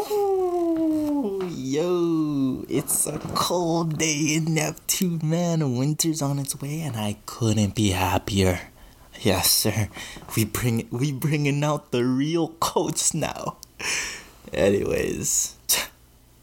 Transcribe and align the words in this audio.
Yo, 0.00 1.44
it's 2.70 3.06
a 3.06 3.18
cold 3.34 3.98
day 3.98 4.34
in 4.34 4.54
Neptune, 4.54 5.20
man. 5.22 5.76
Winter's 5.76 6.22
on 6.22 6.38
its 6.38 6.58
way, 6.58 6.80
and 6.80 6.96
I 6.96 7.18
couldn't 7.26 7.74
be 7.74 7.90
happier. 7.90 8.60
Yes, 9.20 9.50
sir. 9.50 9.90
We 10.34 10.46
bring 10.46 10.88
we 10.90 11.12
bringing 11.12 11.62
out 11.62 11.90
the 11.90 12.06
real 12.06 12.48
coats 12.60 13.12
now. 13.12 13.58
Anyways, 14.54 15.56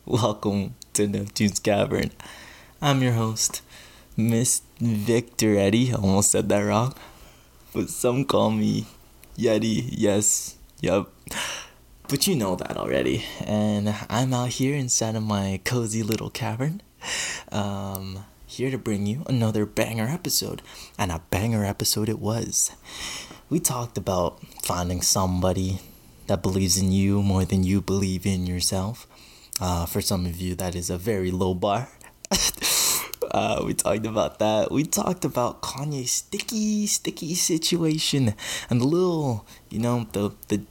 welcome 0.05 0.75
to 0.93 1.07
Neptune's 1.07 1.59
Cavern. 1.59 2.11
I'm 2.79 3.01
your 3.01 3.13
host, 3.13 3.63
Miss 4.15 4.61
Victor 4.79 5.57
Eddie. 5.57 5.95
Almost 5.95 6.29
said 6.29 6.47
that 6.49 6.59
wrong, 6.59 6.93
but 7.73 7.89
some 7.89 8.23
call 8.23 8.51
me 8.51 8.85
Yeti. 9.35 9.89
Yes, 9.89 10.57
yep. 10.79 11.07
But 12.09 12.25
you 12.25 12.35
know 12.37 12.55
that 12.55 12.77
already. 12.77 13.25
And 13.45 13.93
I'm 14.09 14.33
out 14.33 14.49
here 14.49 14.73
inside 14.75 15.17
of 15.17 15.23
my 15.23 15.59
cozy 15.65 16.03
little 16.03 16.29
cavern. 16.29 16.81
Um, 17.51 18.23
here 18.45 18.71
to 18.71 18.77
bring 18.77 19.05
you 19.05 19.23
another 19.27 19.65
banger 19.65 20.07
episode. 20.07 20.61
And 20.97 21.11
a 21.11 21.21
banger 21.29 21.65
episode 21.65 22.07
it 22.07 22.19
was. 22.19 22.71
We 23.49 23.59
talked 23.59 23.97
about 23.97 24.41
finding 24.63 25.01
somebody 25.01 25.81
that 26.27 26.41
believes 26.41 26.77
in 26.77 26.93
you 26.93 27.21
more 27.21 27.43
than 27.43 27.65
you 27.65 27.81
believe 27.81 28.25
in 28.25 28.47
yourself. 28.47 29.05
Uh, 29.59 29.85
for 29.85 29.99
some 29.99 30.25
of 30.25 30.39
you, 30.39 30.55
that 30.55 30.75
is 30.75 30.89
a 30.89 30.97
very 30.97 31.31
low 31.31 31.53
bar. 31.53 31.89
Uh, 33.29 33.61
we 33.65 33.73
talked 33.73 34.05
about 34.05 34.39
that. 34.39 34.71
We 34.71 34.83
talked 34.83 35.25
about 35.25 35.61
Kanye's 35.61 36.11
sticky, 36.11 36.87
sticky 36.87 37.35
situation 37.35 38.33
and 38.69 38.79
the 38.79 38.87
little, 38.87 39.45
you 39.69 39.79
know, 39.79 40.07
the 40.13 40.31
the 40.47 40.61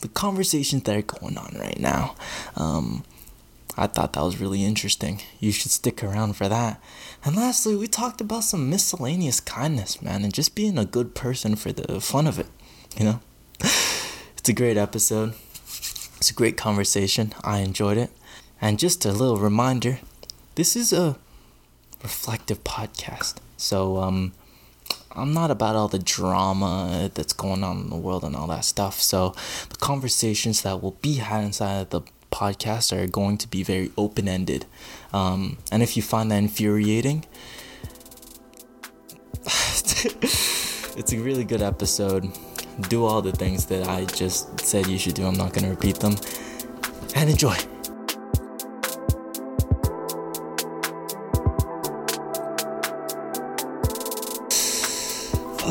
the 0.00 0.08
conversations 0.08 0.84
that 0.84 0.96
are 0.96 1.02
going 1.02 1.38
on 1.38 1.56
right 1.58 1.78
now. 1.78 2.14
Um, 2.56 3.04
I 3.76 3.86
thought 3.86 4.12
that 4.12 4.22
was 4.22 4.40
really 4.40 4.64
interesting. 4.64 5.22
You 5.40 5.50
should 5.50 5.70
stick 5.70 6.04
around 6.04 6.34
for 6.34 6.48
that. 6.48 6.80
And 7.24 7.36
lastly, 7.36 7.74
we 7.74 7.86
talked 7.86 8.20
about 8.20 8.44
some 8.44 8.68
miscellaneous 8.68 9.40
kindness, 9.40 10.02
man, 10.02 10.24
and 10.24 10.32
just 10.32 10.54
being 10.54 10.76
a 10.76 10.84
good 10.84 11.14
person 11.14 11.56
for 11.56 11.72
the 11.72 12.00
fun 12.00 12.26
of 12.26 12.38
it. 12.38 12.48
You 12.98 13.04
know, 13.04 13.20
it's 13.60 14.48
a 14.48 14.52
great 14.52 14.76
episode. 14.76 15.34
It's 16.18 16.30
a 16.30 16.34
great 16.34 16.56
conversation. 16.56 17.32
I 17.42 17.58
enjoyed 17.58 17.96
it. 17.96 18.10
And 18.60 18.78
just 18.78 19.04
a 19.06 19.12
little 19.12 19.38
reminder 19.38 20.00
this 20.54 20.76
is 20.76 20.92
a 20.92 21.16
reflective 22.02 22.62
podcast. 22.62 23.36
So, 23.56 23.96
um, 23.96 24.32
I'm 25.14 25.34
not 25.34 25.50
about 25.50 25.76
all 25.76 25.88
the 25.88 25.98
drama 25.98 27.10
that's 27.12 27.32
going 27.32 27.62
on 27.62 27.82
in 27.82 27.90
the 27.90 27.96
world 27.96 28.24
and 28.24 28.34
all 28.34 28.46
that 28.48 28.64
stuff. 28.64 29.00
So 29.00 29.34
the 29.68 29.76
conversations 29.76 30.62
that 30.62 30.82
will 30.82 30.96
be 31.02 31.16
had 31.16 31.44
inside 31.44 31.80
of 31.80 31.90
the 31.90 32.02
podcast 32.30 32.96
are 32.96 33.06
going 33.06 33.36
to 33.38 33.48
be 33.48 33.62
very 33.62 33.92
open 33.96 34.26
ended. 34.26 34.66
Um, 35.12 35.58
and 35.70 35.82
if 35.82 35.96
you 35.96 36.02
find 36.02 36.30
that 36.30 36.38
infuriating, 36.38 37.26
it's 39.44 41.12
a 41.12 41.18
really 41.18 41.44
good 41.44 41.62
episode. 41.62 42.26
Do 42.88 43.04
all 43.04 43.20
the 43.20 43.32
things 43.32 43.66
that 43.66 43.86
I 43.86 44.06
just 44.06 44.60
said 44.60 44.86
you 44.86 44.98
should 44.98 45.14
do. 45.14 45.26
I'm 45.26 45.34
not 45.34 45.52
going 45.52 45.64
to 45.64 45.70
repeat 45.70 45.96
them. 45.96 46.16
And 47.14 47.28
enjoy. 47.28 47.58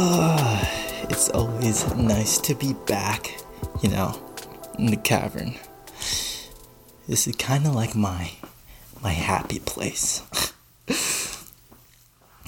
It's 1.11 1.29
always 1.29 1.93
nice 1.95 2.39
to 2.39 2.55
be 2.55 2.73
back, 2.87 3.37
you 3.83 3.89
know, 3.89 4.17
in 4.79 4.87
the 4.87 4.97
cavern. 4.97 5.53
This 7.07 7.27
is 7.27 7.35
kind 7.35 7.67
of 7.67 7.75
like 7.75 7.93
my 7.95 8.31
my 9.03 9.11
happy 9.11 9.59
place. 9.59 10.23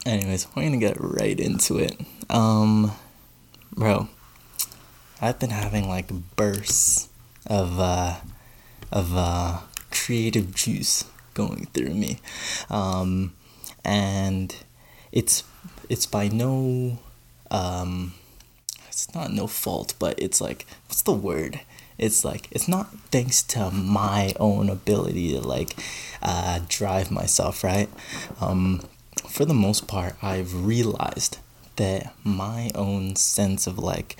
Anyways, 0.05 0.47
we're 0.55 0.63
gonna 0.63 0.77
get 0.77 0.97
right 0.99 1.39
into 1.39 1.77
it. 1.77 1.95
Um, 2.27 2.93
bro, 3.71 4.07
I've 5.21 5.37
been 5.37 5.51
having 5.51 5.87
like 5.87 6.09
bursts 6.35 7.09
of 7.45 7.79
uh, 7.79 8.15
of 8.91 9.15
uh, 9.15 9.59
creative 9.91 10.55
juice 10.55 11.05
going 11.35 11.67
through 11.73 11.93
me, 11.93 12.19
um, 12.71 13.35
and 13.85 14.55
it's 15.11 15.43
it's 15.87 16.07
by 16.07 16.29
no 16.29 16.97
um 17.53 18.13
it's 18.87 19.13
not 19.15 19.31
no 19.31 19.47
fault 19.47 19.93
but 19.99 20.19
it's 20.19 20.41
like 20.41 20.65
what's 20.87 21.01
the 21.03 21.13
word? 21.13 21.61
It's 21.97 22.25
like 22.25 22.47
it's 22.51 22.67
not 22.67 22.91
thanks 23.11 23.43
to 23.43 23.71
my 23.71 24.33
own 24.39 24.69
ability 24.69 25.31
to 25.33 25.41
like 25.41 25.75
uh, 26.21 26.59
drive 26.67 27.11
myself 27.11 27.63
right? 27.63 27.89
Um 28.41 28.81
for 29.29 29.45
the 29.45 29.53
most 29.53 29.87
part 29.87 30.15
i've 30.21 30.65
realized 30.65 31.37
that 31.75 32.13
my 32.23 32.69
own 32.75 33.15
sense 33.15 33.65
of 33.67 33.79
like 33.79 34.15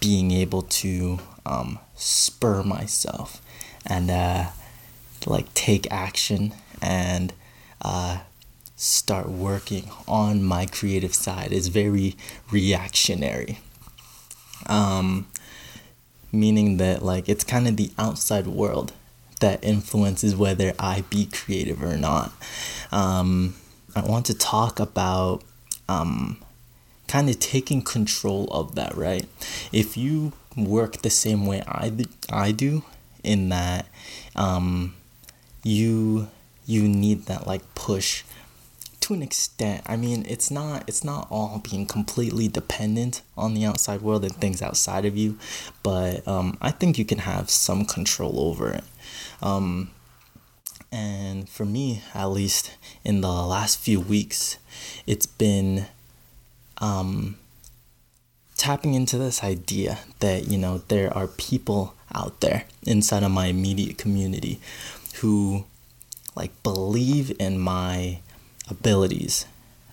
being 0.00 0.30
able 0.30 0.62
to 0.62 1.18
um, 1.46 1.78
spur 1.94 2.62
myself 2.62 3.40
and 3.86 4.10
uh, 4.10 4.48
like 5.26 5.52
take 5.54 5.90
action 5.90 6.52
and 6.82 7.32
uh, 7.82 8.18
start 8.78 9.28
working 9.28 9.90
on 10.06 10.42
my 10.42 10.64
creative 10.64 11.12
side 11.12 11.50
is 11.52 11.66
very 11.66 12.16
reactionary. 12.50 13.58
Um, 14.66 15.26
meaning 16.30 16.76
that 16.76 17.02
like 17.02 17.28
it's 17.28 17.42
kind 17.44 17.66
of 17.66 17.76
the 17.76 17.90
outside 17.98 18.46
world 18.46 18.92
that 19.40 19.62
influences 19.64 20.36
whether 20.36 20.72
I 20.78 21.02
be 21.10 21.26
creative 21.26 21.82
or 21.82 21.96
not. 21.96 22.32
Um, 22.92 23.56
I 23.96 24.02
want 24.02 24.26
to 24.26 24.34
talk 24.34 24.78
about 24.78 25.42
um, 25.88 26.38
kind 27.08 27.28
of 27.28 27.40
taking 27.40 27.82
control 27.82 28.46
of 28.52 28.76
that, 28.76 28.96
right? 28.96 29.26
If 29.72 29.96
you 29.96 30.32
work 30.56 31.02
the 31.02 31.10
same 31.10 31.46
way 31.46 31.62
I, 31.66 31.92
I 32.30 32.52
do, 32.52 32.84
in 33.24 33.48
that 33.48 33.86
um, 34.36 34.94
you 35.64 36.28
you 36.66 36.86
need 36.86 37.24
that 37.26 37.46
like 37.46 37.74
push 37.74 38.22
to 39.08 39.14
an 39.14 39.22
extent. 39.22 39.82
I 39.86 39.96
mean, 39.96 40.26
it's 40.28 40.50
not 40.50 40.84
it's 40.86 41.02
not 41.02 41.26
all 41.30 41.62
being 41.68 41.86
completely 41.86 42.46
dependent 42.46 43.22
on 43.36 43.54
the 43.54 43.64
outside 43.64 44.02
world 44.02 44.22
and 44.22 44.34
things 44.36 44.60
outside 44.60 45.06
of 45.06 45.16
you, 45.16 45.38
but 45.82 46.26
um, 46.28 46.58
I 46.60 46.70
think 46.70 46.98
you 46.98 47.06
can 47.06 47.18
have 47.18 47.48
some 47.48 47.86
control 47.86 48.38
over 48.38 48.70
it. 48.70 48.84
Um, 49.40 49.90
and 50.92 51.48
for 51.48 51.64
me, 51.64 52.02
at 52.14 52.26
least 52.26 52.76
in 53.02 53.22
the 53.22 53.28
last 53.28 53.78
few 53.78 53.98
weeks, 53.98 54.58
it's 55.06 55.26
been 55.26 55.86
um, 56.78 57.38
tapping 58.56 58.92
into 58.92 59.16
this 59.16 59.42
idea 59.42 60.00
that 60.20 60.48
you 60.48 60.58
know 60.58 60.82
there 60.88 61.16
are 61.16 61.28
people 61.28 61.94
out 62.14 62.40
there 62.40 62.64
inside 62.82 63.22
of 63.22 63.30
my 63.30 63.46
immediate 63.46 63.96
community 63.96 64.60
who 65.16 65.64
like 66.36 66.62
believe 66.62 67.34
in 67.40 67.58
my 67.58 68.20
abilities, 68.70 69.46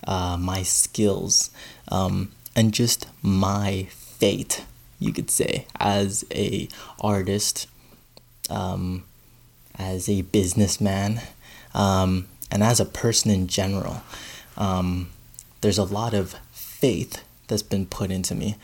uh, 0.06 0.36
my 0.38 0.62
skills, 0.62 1.50
um, 1.88 2.32
and 2.54 2.72
just 2.72 3.06
my 3.22 3.86
fate, 3.90 4.64
you 4.98 5.12
could 5.12 5.30
say, 5.30 5.66
as 5.78 6.24
a 6.32 6.68
artist, 7.00 7.66
um, 8.48 9.04
as 9.78 10.08
a 10.08 10.22
businessman, 10.22 11.20
um, 11.74 12.26
and 12.50 12.62
as 12.62 12.80
a 12.80 12.84
person 12.84 13.30
in 13.30 13.46
general. 13.46 14.02
Um, 14.56 15.10
there's 15.60 15.78
a 15.78 15.84
lot 15.84 16.14
of 16.14 16.34
faith 16.52 17.22
that's 17.48 17.62
been 17.62 17.86
put 17.86 18.10
into 18.10 18.34
me. 18.34 18.56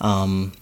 Um, 0.00 0.52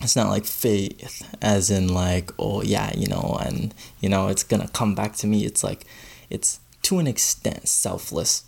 it's 0.00 0.16
not 0.16 0.28
like 0.28 0.44
faith 0.44 1.28
as 1.42 1.70
in 1.70 1.92
like 1.92 2.32
oh 2.38 2.62
yeah 2.62 2.90
you 2.96 3.06
know 3.06 3.38
and 3.44 3.74
you 4.00 4.08
know 4.08 4.28
it's 4.28 4.42
gonna 4.42 4.68
come 4.68 4.94
back 4.94 5.14
to 5.14 5.26
me 5.26 5.44
it's 5.44 5.62
like 5.62 5.84
it's 6.30 6.58
to 6.82 6.98
an 6.98 7.06
extent 7.06 7.68
selfless. 7.68 8.44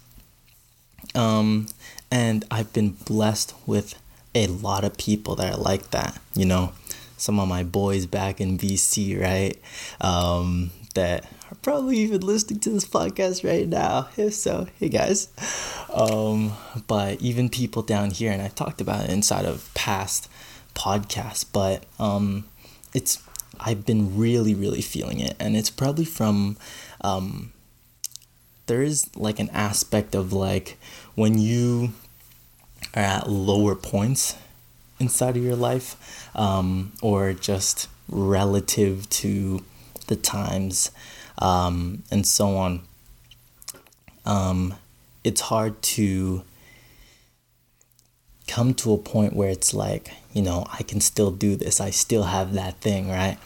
Um, 1.14 1.68
and 2.10 2.44
I've 2.50 2.72
been 2.72 2.90
blessed 2.90 3.54
with 3.66 3.98
a 4.34 4.46
lot 4.46 4.84
of 4.84 4.96
people 4.96 5.34
that 5.36 5.54
are 5.54 5.60
like 5.60 5.90
that. 5.90 6.20
You 6.34 6.46
know, 6.46 6.72
some 7.16 7.38
of 7.38 7.48
my 7.48 7.62
boys 7.62 8.06
back 8.06 8.40
in 8.40 8.58
BC, 8.58 9.20
right? 9.20 9.58
Um, 10.00 10.70
that 10.94 11.24
are 11.50 11.56
probably 11.62 11.98
even 11.98 12.20
listening 12.20 12.60
to 12.60 12.70
this 12.70 12.84
podcast 12.84 13.48
right 13.48 13.68
now. 13.68 14.08
If 14.16 14.34
so, 14.34 14.66
hey 14.78 14.88
guys. 14.88 15.28
Um, 15.92 16.52
but 16.86 17.20
even 17.20 17.48
people 17.48 17.82
down 17.82 18.10
here, 18.10 18.32
and 18.32 18.42
I've 18.42 18.54
talked 18.54 18.80
about 18.80 19.04
it 19.04 19.10
inside 19.10 19.44
of 19.44 19.72
past 19.74 20.28
podcasts, 20.74 21.44
but 21.50 21.84
um, 21.98 22.44
it's 22.94 23.22
I've 23.60 23.86
been 23.86 24.16
really, 24.18 24.54
really 24.54 24.82
feeling 24.82 25.20
it, 25.20 25.36
and 25.38 25.56
it's 25.56 25.70
probably 25.70 26.04
from 26.04 26.56
um, 27.02 27.51
there 28.66 28.82
is 28.82 29.08
like 29.16 29.38
an 29.38 29.50
aspect 29.50 30.14
of 30.14 30.32
like 30.32 30.78
when 31.14 31.38
you 31.38 31.92
are 32.94 33.02
at 33.02 33.28
lower 33.28 33.74
points 33.74 34.36
inside 34.98 35.36
of 35.36 35.42
your 35.42 35.56
life 35.56 36.30
um, 36.34 36.92
or 37.02 37.32
just 37.32 37.88
relative 38.08 39.08
to 39.10 39.64
the 40.06 40.16
times, 40.16 40.90
um, 41.38 42.02
and 42.10 42.26
so 42.26 42.56
on, 42.56 42.82
um, 44.24 44.74
it's 45.24 45.40
hard 45.42 45.80
to 45.82 46.44
come 48.46 48.74
to 48.74 48.92
a 48.92 48.98
point 48.98 49.34
where 49.34 49.48
it's 49.48 49.72
like, 49.72 50.10
you 50.32 50.42
know, 50.42 50.66
I 50.72 50.82
can 50.82 51.00
still 51.00 51.30
do 51.30 51.56
this. 51.56 51.80
I 51.80 51.90
still 51.90 52.24
have 52.24 52.52
that 52.54 52.80
thing, 52.80 53.08
right? 53.08 53.38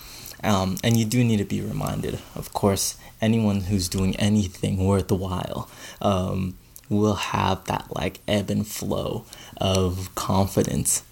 Um, 0.47 0.77
and 0.85 0.97
you 0.97 1.05
do 1.05 1.23
need 1.25 1.39
to 1.39 1.45
be 1.45 1.61
reminded, 1.61 2.21
of 2.35 2.53
course, 2.53 2.97
anyone 3.21 3.63
who's 3.63 3.89
doing 3.89 4.15
anything 4.17 4.87
worthwhile 4.87 5.69
um, 6.01 6.57
will 6.89 7.15
have 7.15 7.65
that 7.65 7.87
like 7.95 8.21
ebb 8.29 8.49
and 8.51 8.67
flow 8.67 9.25
of 9.57 10.15
confidence 10.15 11.03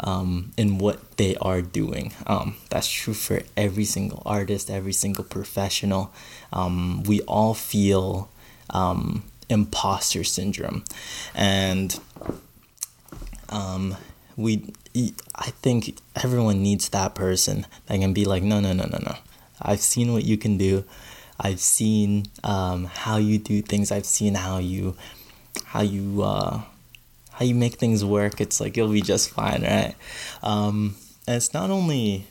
um, 0.00 0.52
in 0.56 0.78
what 0.78 1.16
they 1.16 1.36
are 1.36 1.60
doing. 1.60 2.14
Um, 2.26 2.56
that's 2.70 2.88
true 2.88 3.14
for 3.14 3.42
every 3.56 3.84
single 3.84 4.22
artist, 4.24 4.70
every 4.70 4.92
single 4.92 5.24
professional. 5.24 6.12
Um, 6.52 7.02
we 7.02 7.20
all 7.22 7.54
feel 7.54 8.30
um, 8.70 9.24
imposter 9.48 10.24
syndrome. 10.24 10.84
And 11.34 11.98
um, 13.48 13.96
we, 14.36 14.72
I 15.34 15.50
think 15.62 15.98
everyone 16.16 16.62
needs 16.62 16.88
that 16.90 17.14
person 17.14 17.66
that 17.86 17.98
can 17.98 18.12
be 18.12 18.24
like, 18.24 18.42
no, 18.42 18.60
no, 18.60 18.72
no, 18.72 18.84
no, 18.84 18.98
no. 18.98 19.16
I've 19.60 19.80
seen 19.80 20.12
what 20.12 20.24
you 20.24 20.36
can 20.36 20.58
do. 20.58 20.84
I've 21.40 21.60
seen 21.60 22.26
um, 22.42 22.86
how 22.86 23.16
you 23.16 23.38
do 23.38 23.62
things. 23.62 23.92
I've 23.92 24.06
seen 24.06 24.34
how 24.34 24.58
you, 24.58 24.96
how 25.64 25.82
you, 25.82 26.22
uh, 26.22 26.62
how 27.32 27.44
you 27.44 27.54
make 27.54 27.74
things 27.74 28.04
work. 28.04 28.40
It's 28.40 28.60
like 28.60 28.76
you'll 28.76 28.92
be 28.92 29.02
just 29.02 29.30
fine, 29.30 29.62
right? 29.62 29.94
Um, 30.42 30.96
and 31.26 31.36
it's 31.36 31.54
not 31.54 31.70
only, 31.70 32.26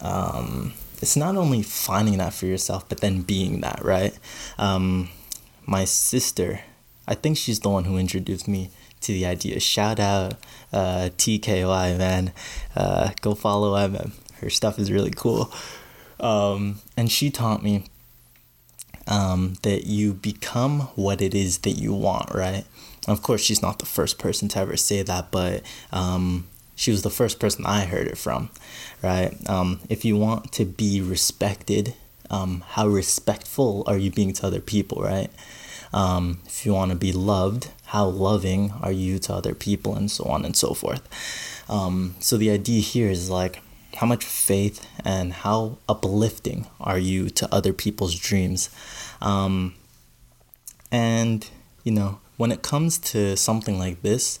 um, 0.00 0.74
it's 1.00 1.16
not 1.16 1.36
only 1.36 1.62
finding 1.62 2.18
that 2.18 2.32
for 2.32 2.46
yourself, 2.46 2.88
but 2.88 3.00
then 3.00 3.22
being 3.22 3.60
that, 3.62 3.84
right? 3.84 4.16
Um, 4.58 5.08
my 5.66 5.84
sister, 5.84 6.60
I 7.08 7.14
think 7.14 7.36
she's 7.36 7.60
the 7.60 7.70
one 7.70 7.84
who 7.84 7.98
introduced 7.98 8.46
me 8.46 8.70
to 9.02 9.12
the 9.12 9.26
idea. 9.26 9.60
Shout 9.60 10.00
out 10.00 10.34
uh, 10.72 11.10
TKY, 11.16 11.96
man. 11.98 12.32
Uh, 12.74 13.10
go 13.20 13.34
follow 13.34 13.74
Emma. 13.74 14.10
Her 14.40 14.50
stuff 14.50 14.78
is 14.78 14.90
really 14.90 15.10
cool. 15.10 15.52
Um, 16.20 16.80
and 16.96 17.10
she 17.10 17.30
taught 17.30 17.62
me 17.62 17.84
um, 19.06 19.54
that 19.62 19.86
you 19.86 20.14
become 20.14 20.80
what 20.94 21.20
it 21.20 21.34
is 21.34 21.58
that 21.58 21.72
you 21.72 21.92
want, 21.92 22.32
right? 22.34 22.64
Of 23.08 23.22
course, 23.22 23.40
she's 23.40 23.62
not 23.62 23.80
the 23.80 23.86
first 23.86 24.18
person 24.18 24.48
to 24.48 24.60
ever 24.60 24.76
say 24.76 25.02
that, 25.02 25.30
but 25.30 25.62
um, 25.92 26.46
she 26.76 26.90
was 26.90 27.02
the 27.02 27.10
first 27.10 27.40
person 27.40 27.66
I 27.66 27.84
heard 27.84 28.06
it 28.06 28.16
from, 28.16 28.50
right? 29.02 29.34
Um, 29.48 29.80
if 29.88 30.04
you 30.04 30.16
want 30.16 30.52
to 30.52 30.64
be 30.64 31.00
respected, 31.00 31.94
um, 32.30 32.62
how 32.68 32.86
respectful 32.86 33.82
are 33.86 33.98
you 33.98 34.10
being 34.10 34.32
to 34.34 34.46
other 34.46 34.60
people, 34.60 35.02
right? 35.02 35.30
Um, 35.92 36.40
if 36.46 36.64
you 36.64 36.72
want 36.72 36.90
to 36.90 36.96
be 36.96 37.12
loved, 37.12 37.70
how 37.86 38.06
loving 38.06 38.72
are 38.80 38.92
you 38.92 39.18
to 39.20 39.34
other 39.34 39.54
people, 39.54 39.94
and 39.94 40.10
so 40.10 40.24
on 40.24 40.44
and 40.44 40.56
so 40.56 40.74
forth. 40.74 41.02
Um, 41.68 42.14
so 42.18 42.36
the 42.36 42.50
idea 42.50 42.80
here 42.80 43.10
is 43.10 43.30
like, 43.30 43.62
how 43.96 44.06
much 44.06 44.24
faith 44.24 44.86
and 45.04 45.32
how 45.32 45.76
uplifting 45.88 46.66
are 46.80 46.98
you 46.98 47.28
to 47.30 47.54
other 47.54 47.72
people's 47.72 48.14
dreams? 48.14 48.70
Um, 49.20 49.74
and, 50.90 51.46
you 51.84 51.92
know, 51.92 52.18
when 52.38 52.52
it 52.52 52.62
comes 52.62 52.98
to 52.98 53.36
something 53.36 53.78
like 53.78 54.02
this, 54.02 54.40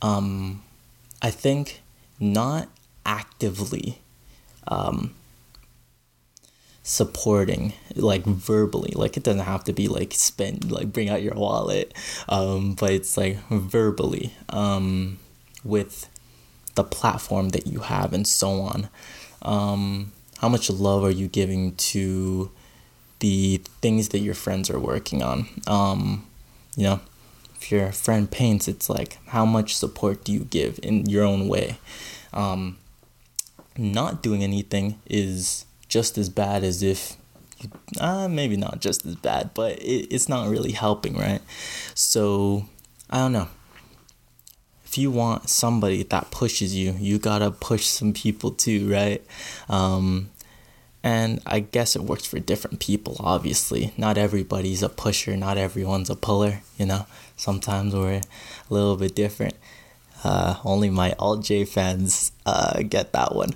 um, 0.00 0.62
I 1.20 1.30
think 1.30 1.82
not 2.18 2.68
actively 3.04 4.00
um, 4.66 5.14
supporting 6.88 7.74
like 7.94 8.24
verbally. 8.24 8.92
Like 8.94 9.18
it 9.18 9.22
doesn't 9.22 9.44
have 9.44 9.62
to 9.64 9.74
be 9.74 9.88
like 9.88 10.14
spend 10.14 10.72
like 10.72 10.90
bring 10.90 11.10
out 11.10 11.22
your 11.22 11.34
wallet 11.34 11.92
um 12.30 12.72
but 12.72 12.92
it's 12.92 13.14
like 13.16 13.36
verbally 13.50 14.32
um 14.48 15.18
with 15.62 16.08
the 16.76 16.84
platform 16.84 17.50
that 17.50 17.66
you 17.66 17.80
have 17.80 18.14
and 18.14 18.26
so 18.26 18.62
on. 18.62 18.88
Um 19.42 20.12
how 20.38 20.48
much 20.48 20.70
love 20.70 21.04
are 21.04 21.10
you 21.10 21.28
giving 21.28 21.74
to 21.76 22.50
the 23.18 23.60
things 23.82 24.08
that 24.10 24.20
your 24.20 24.34
friends 24.34 24.70
are 24.70 24.80
working 24.80 25.22
on? 25.22 25.46
Um 25.66 26.26
you 26.74 26.84
know 26.84 27.00
if 27.56 27.70
your 27.70 27.92
friend 27.92 28.30
paints 28.30 28.66
it's 28.66 28.88
like 28.88 29.18
how 29.26 29.44
much 29.44 29.76
support 29.76 30.24
do 30.24 30.32
you 30.32 30.44
give 30.44 30.80
in 30.82 31.04
your 31.04 31.24
own 31.24 31.48
way? 31.48 31.76
Um 32.32 32.78
not 33.76 34.22
doing 34.22 34.42
anything 34.42 34.98
is 35.06 35.66
just 35.88 36.18
as 36.18 36.28
bad 36.28 36.62
as 36.64 36.82
if 36.82 37.16
uh, 38.00 38.28
maybe 38.28 38.56
not 38.56 38.80
just 38.80 39.04
as 39.06 39.16
bad, 39.16 39.50
but 39.54 39.78
it, 39.80 40.12
it's 40.12 40.28
not 40.28 40.48
really 40.48 40.72
helping, 40.72 41.16
right? 41.16 41.40
So, 41.94 42.66
I 43.10 43.18
don't 43.18 43.32
know. 43.32 43.48
If 44.84 44.96
you 44.96 45.10
want 45.10 45.50
somebody 45.50 46.02
that 46.04 46.30
pushes 46.30 46.74
you, 46.74 46.94
you 46.98 47.18
gotta 47.18 47.50
push 47.50 47.86
some 47.86 48.12
people 48.12 48.52
too, 48.52 48.90
right? 48.90 49.22
Um, 49.68 50.30
and 51.02 51.40
I 51.46 51.60
guess 51.60 51.94
it 51.94 52.02
works 52.02 52.26
for 52.26 52.38
different 52.38 52.80
people, 52.80 53.16
obviously. 53.20 53.92
Not 53.96 54.18
everybody's 54.18 54.82
a 54.82 54.88
pusher, 54.88 55.36
not 55.36 55.58
everyone's 55.58 56.10
a 56.10 56.16
puller, 56.16 56.62
you 56.76 56.86
know? 56.86 57.06
Sometimes 57.36 57.94
we're 57.94 58.14
a 58.14 58.22
little 58.70 58.96
bit 58.96 59.14
different. 59.14 59.54
Uh, 60.24 60.56
only 60.64 60.90
my 60.90 61.14
alt-J 61.18 61.66
fans 61.66 62.32
uh, 62.46 62.82
get 62.82 63.12
that 63.12 63.34
one. 63.34 63.50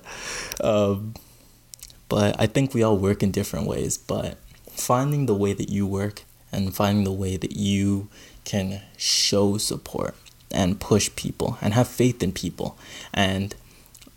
Um, 0.63 1.15
but 2.09 2.35
I 2.39 2.47
think 2.47 2.73
we 2.73 2.83
all 2.83 2.97
work 2.97 3.23
in 3.23 3.31
different 3.31 3.67
ways. 3.67 3.97
But 3.97 4.37
finding 4.69 5.25
the 5.25 5.35
way 5.35 5.53
that 5.53 5.69
you 5.69 5.85
work 5.87 6.23
and 6.51 6.75
finding 6.75 7.03
the 7.03 7.11
way 7.11 7.37
that 7.37 7.55
you 7.55 8.09
can 8.45 8.81
show 8.97 9.57
support 9.57 10.15
and 10.51 10.79
push 10.79 11.09
people 11.15 11.57
and 11.61 11.73
have 11.73 11.87
faith 11.87 12.21
in 12.21 12.31
people 12.31 12.77
and 13.13 13.55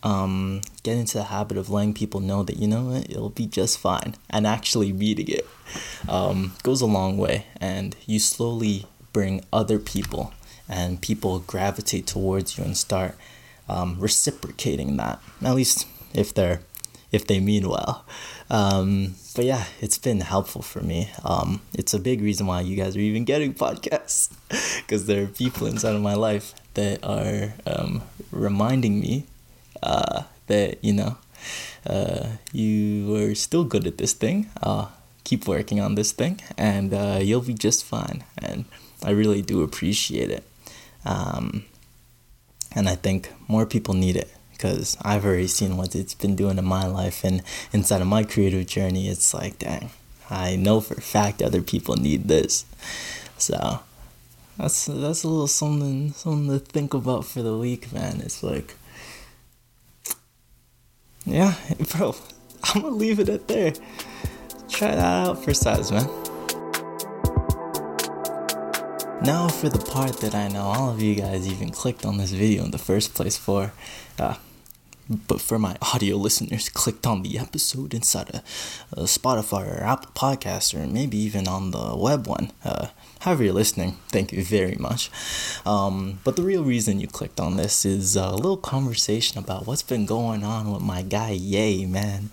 um, 0.03 0.61
get 0.83 0.97
into 0.97 1.19
the 1.19 1.25
habit 1.25 1.57
of 1.57 1.71
letting 1.71 1.95
people 1.95 2.21
know 2.21 2.43
that 2.43 2.59
you 2.59 2.69
know 2.69 2.85
what 2.85 3.11
it'll 3.11 3.31
be 3.31 3.47
just 3.47 3.79
fine 3.79 4.15
and 4.31 4.47
actually 4.47 4.93
meeting 4.93 5.29
it 5.29 5.47
um, 6.09 6.53
goes 6.63 6.81
a 6.81 6.87
long 6.87 7.17
way 7.17 7.47
and 7.61 7.97
you 8.07 8.19
slowly 8.19 8.87
bring 9.13 9.43
other 9.53 9.79
people 9.79 10.33
and 10.69 11.01
people 11.01 11.39
gravitate 11.41 12.07
towards 12.07 12.59
you 12.59 12.65
and 12.65 12.77
start 12.77 13.17
um, 13.69 13.97
reciprocating 13.99 14.97
that 14.97 15.21
at 15.43 15.55
least 15.55 15.89
if 16.15 16.33
they're 16.35 16.61
if 17.17 17.27
they 17.27 17.41
mean 17.41 17.69
well. 17.69 18.05
Um, 18.49 19.15
but 19.35 19.45
yeah, 19.45 19.65
it's 19.81 19.99
been 19.99 20.21
helpful 20.21 20.63
for 20.63 20.81
me. 20.81 21.11
Um, 21.25 21.63
it's 21.75 21.95
a 21.95 21.99
big 21.99 22.21
reason 22.21 22.47
why 22.47 22.61
you 22.61 22.77
guys 22.77 22.97
are 22.97 23.01
even 23.01 23.25
getting 23.25 23.55
podcasts 23.55 24.31
because 24.83 25.07
there 25.07 25.25
are 25.25 25.27
people 25.27 25.67
inside 25.67 25.97
of 25.97 26.03
my 26.03 26.15
life 26.15 26.55
that 26.75 27.03
are 27.03 27.55
um, 27.67 28.03
reminding 28.31 29.01
me 29.01 29.27
uh, 29.83 30.23
that, 30.47 30.85
you 30.85 30.93
know, 30.93 31.17
uh, 31.87 32.29
you 32.53 33.15
are 33.17 33.35
still 33.35 33.65
good 33.65 33.87
at 33.87 33.99
this 33.99 34.13
thing. 34.13 34.49
Uh, 34.63 34.87
keep 35.25 35.49
working 35.49 35.81
on 35.81 35.97
this 35.97 36.13
thing 36.13 36.41
and 36.57 36.95
uh, 36.95 37.19
you'll 37.21 37.41
be 37.41 37.55
just 37.55 37.85
fine. 37.85 38.23
And 38.39 38.67
I 39.03 39.11
really 39.11 39.43
do 39.43 39.63
appreciate 39.63 40.31
it. 40.31 40.45
Um, 41.05 41.65
and 42.73 42.89
I 42.89 42.95
think 42.95 43.33
more 43.49 43.65
people 43.65 43.95
need 43.95 44.17
it 44.17 44.36
because 44.57 44.97
I've 45.03 45.25
already 45.25 45.47
seen 45.47 45.77
what 45.77 45.95
it's 45.95 46.15
been 46.15 46.35
doing 46.35 46.59
in 46.59 46.65
my 46.65 46.87
life 46.87 47.25
and 47.25 47.43
inside 47.73 48.01
of 48.01 48.07
my 48.07 48.25
creative 48.25 48.67
journey. 48.67 49.09
It's 49.09 49.35
like, 49.35 49.59
dang, 49.59 49.91
I 50.31 50.57
know 50.57 50.81
for 50.81 50.95
a 50.95 51.01
fact 51.01 51.43
other 51.43 51.63
people 51.63 51.97
need 51.97 52.29
this. 52.29 52.65
So 53.39 53.81
that's 54.57 54.87
that's 54.87 55.23
a 55.23 55.29
little 55.29 55.47
something 55.47 56.13
something 56.13 56.59
to 56.59 56.65
think 56.65 56.95
about 56.95 57.25
for 57.25 57.43
the 57.43 57.57
week, 57.57 57.93
man. 57.93 58.21
It's 58.21 58.43
like, 58.43 58.75
yeah, 61.25 61.55
bro, 61.91 62.15
I'm 62.65 62.83
gonna 62.83 62.95
leave 62.95 63.21
it 63.21 63.29
at 63.29 63.49
there. 63.49 63.73
Try 64.69 64.95
that 64.95 65.27
out 65.29 65.45
for 65.45 65.55
size, 65.55 65.93
man. 65.93 66.09
Now 69.23 69.49
for 69.49 69.69
the 69.69 69.79
part 69.79 70.21
that 70.21 70.35
I 70.35 70.49
know 70.49 70.63
all 70.63 70.91
of 70.91 71.03
you 71.03 71.15
guys 71.15 71.49
even 71.49 71.71
clicked 71.71 72.05
on 72.05 72.19
this 72.19 72.33
video 72.33 72.65
in 72.65 72.71
the 72.71 72.79
first 72.79 73.15
place 73.15 73.37
for. 73.37 73.73
Uh, 74.19 74.37
but 75.09 75.41
for 75.41 75.59
my 75.59 75.77
audio 75.81 76.17
listeners, 76.17 76.69
clicked 76.69 77.07
on 77.07 77.23
the 77.23 77.39
episode 77.39 77.95
inside 77.95 78.31
a, 78.31 78.37
uh, 78.97 79.05
Spotify 79.05 79.79
or 79.79 79.83
Apple 79.85 80.11
Podcast 80.15 80.75
or 80.75 80.87
maybe 80.87 81.17
even 81.17 81.47
on 81.47 81.71
the 81.71 81.97
web 81.97 82.27
one. 82.27 82.53
Uh, 82.65 82.89
however 83.21 83.45
you're 83.45 83.53
listening, 83.53 83.97
thank 84.09 84.33
you 84.33 84.43
very 84.43 84.77
much. 84.77 85.11
Um, 85.65 86.19
but 86.25 86.37
the 86.37 86.43
real 86.43 86.65
reason 86.65 87.01
you 87.01 87.07
clicked 87.07 87.41
on 87.41 87.57
this 87.57 87.85
is 87.85 88.17
a 88.17 88.31
little 88.31 88.57
conversation 88.57 89.39
about 89.39 89.67
what's 89.67 89.83
been 89.83 90.07
going 90.07 90.43
on 90.43 90.73
with 90.73 90.83
my 90.83 91.03
guy 91.03 91.31
Ye, 91.31 91.87
man. 91.87 92.31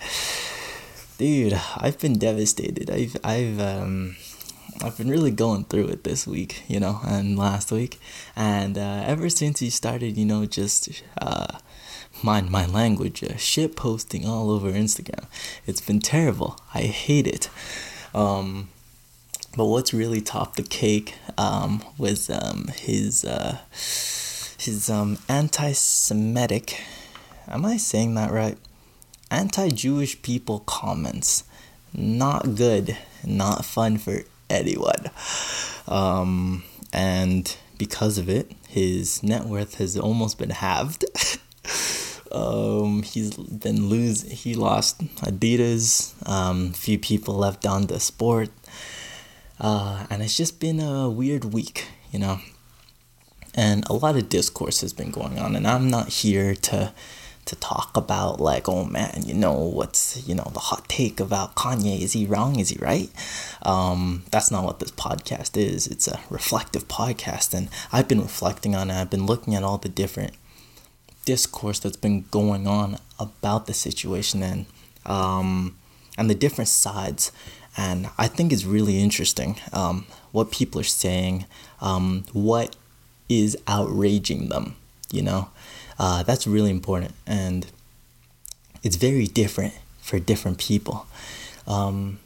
Dude, 1.18 1.60
I've 1.78 2.00
been 2.00 2.18
devastated. 2.18 2.90
I've 2.90 3.18
I've 3.24 3.60
um 3.60 4.16
I've 4.82 4.98
been 4.98 5.10
really 5.10 5.32
going 5.32 5.66
through 5.66 5.88
it 5.90 6.04
this 6.04 6.26
week, 6.26 6.64
you 6.68 6.80
know, 6.80 7.00
and 7.06 7.38
last 7.38 7.72
week, 7.72 8.00
and 8.36 8.78
uh, 8.78 9.04
ever 9.06 9.30
since 9.30 9.60
he 9.60 9.70
started, 9.70 10.18
you 10.18 10.26
know, 10.26 10.46
just 10.46 11.04
uh, 11.22 11.60
mind 12.24 12.50
my 12.50 12.66
language, 12.66 13.24
uh, 13.24 13.36
shit 13.38 13.76
posting 13.76 14.26
all 14.26 14.50
over 14.50 14.72
Instagram. 14.72 15.26
It's 15.66 15.82
been 15.82 16.00
terrible. 16.00 16.60
I 16.74 16.82
hate 16.82 17.28
it. 17.28 17.50
Um, 18.14 18.70
but 19.56 19.66
what's 19.66 19.94
really 19.94 20.22
topped 20.22 20.56
the 20.56 20.64
cake 20.64 21.16
um, 21.38 21.84
was 21.98 22.30
um, 22.30 22.70
his 22.76 23.24
uh, 23.24 23.60
his 23.72 24.90
um, 24.90 25.18
anti-Semitic. 25.30 26.82
Am 27.48 27.66
I 27.66 27.78
saying 27.78 28.16
that 28.16 28.32
right? 28.32 28.58
Anti-Jewish 29.30 30.22
people 30.22 30.60
comments. 30.60 31.44
Not 31.94 32.56
good. 32.56 32.98
Not 33.26 33.66
fun 33.66 33.98
for 33.98 34.24
anyone. 34.50 35.12
Um, 35.88 36.64
and 36.92 37.56
because 37.78 38.18
of 38.18 38.30
it, 38.30 38.52
his 38.68 39.22
net 39.22 39.46
worth 39.46 39.76
has 39.76 39.98
almost 39.98 40.38
been 40.38 40.52
halved. 40.52 41.06
um, 42.34 43.04
he's 43.04 43.36
been 43.36 43.88
lose. 43.88 44.24
He 44.24 44.56
lost 44.56 45.02
Adidas. 45.18 46.14
Um, 46.28 46.74
few 46.74 46.98
people 46.98 47.36
left 47.36 47.66
on 47.66 47.88
the 47.88 48.00
sport, 48.00 48.50
uh, 49.60 50.06
and 50.10 50.22
it's 50.24 50.36
just 50.36 50.60
been 50.60 50.80
a 50.80 51.10
weird 51.10 51.46
week, 51.46 51.88
you 52.12 52.20
know. 52.20 52.40
And 53.56 53.88
a 53.88 53.94
lot 53.94 54.16
of 54.16 54.30
discourse 54.30 54.82
has 54.82 54.94
been 54.94 55.12
going 55.12 55.38
on, 55.38 55.56
and 55.56 55.68
I'm 55.68 55.90
not 55.90 56.10
here 56.10 56.56
to 56.56 56.94
to 57.46 57.56
talk 57.58 57.98
about 57.98 58.40
like, 58.40 58.70
oh 58.70 58.86
man, 58.86 59.24
you 59.26 59.34
know 59.34 59.54
what's 59.54 60.28
you 60.28 60.34
know 60.34 60.50
the 60.54 60.60
hot 60.60 60.88
take 60.90 61.20
about 61.20 61.56
Kanye? 61.56 62.02
Is 62.02 62.14
he 62.14 62.26
wrong? 62.26 62.60
Is 62.60 62.70
he 62.70 62.78
right? 62.80 63.10
Um, 63.62 64.24
that's 64.32 64.50
not 64.50 64.64
what 64.64 64.80
this 64.80 64.92
podcast 64.92 65.56
is. 65.56 65.86
It's 65.86 66.08
a 66.08 66.20
reflective 66.32 66.88
podcast, 66.88 67.54
and 67.54 67.70
I've 67.92 68.08
been 68.08 68.22
reflecting 68.22 68.76
on 68.76 68.90
it. 68.90 68.96
I've 68.96 69.12
been 69.12 69.28
looking 69.28 69.54
at 69.54 69.64
all 69.64 69.78
the 69.78 69.90
different 69.90 70.34
discourse 71.26 71.80
that's 71.80 71.98
been 71.98 72.26
going 72.32 72.68
on 72.68 72.98
about 73.20 73.68
the 73.68 73.74
situation 73.74 74.44
and 74.44 74.66
um, 75.06 75.78
and 76.18 76.30
the 76.30 76.36
different 76.36 76.70
sides. 76.70 77.32
And 77.76 78.10
I 78.18 78.28
think 78.28 78.54
it's 78.54 78.66
really 78.66 79.00
interesting 79.00 79.60
um, 79.72 80.06
what 80.32 80.52
people 80.52 80.80
are 80.80 80.84
saying, 80.84 81.46
um, 81.82 82.26
what 82.32 82.76
is 83.30 83.58
outraging 83.68 84.50
them, 84.50 84.76
you 85.12 85.24
know. 85.24 85.50
Uh, 85.98 86.24
that's 86.24 86.46
really 86.48 86.72
important, 86.72 87.14
and 87.26 87.68
it's 88.84 88.96
very 88.96 89.26
different 89.26 89.74
for 90.02 90.20
different 90.20 90.58
people. 90.58 91.06
Um, 91.68 92.20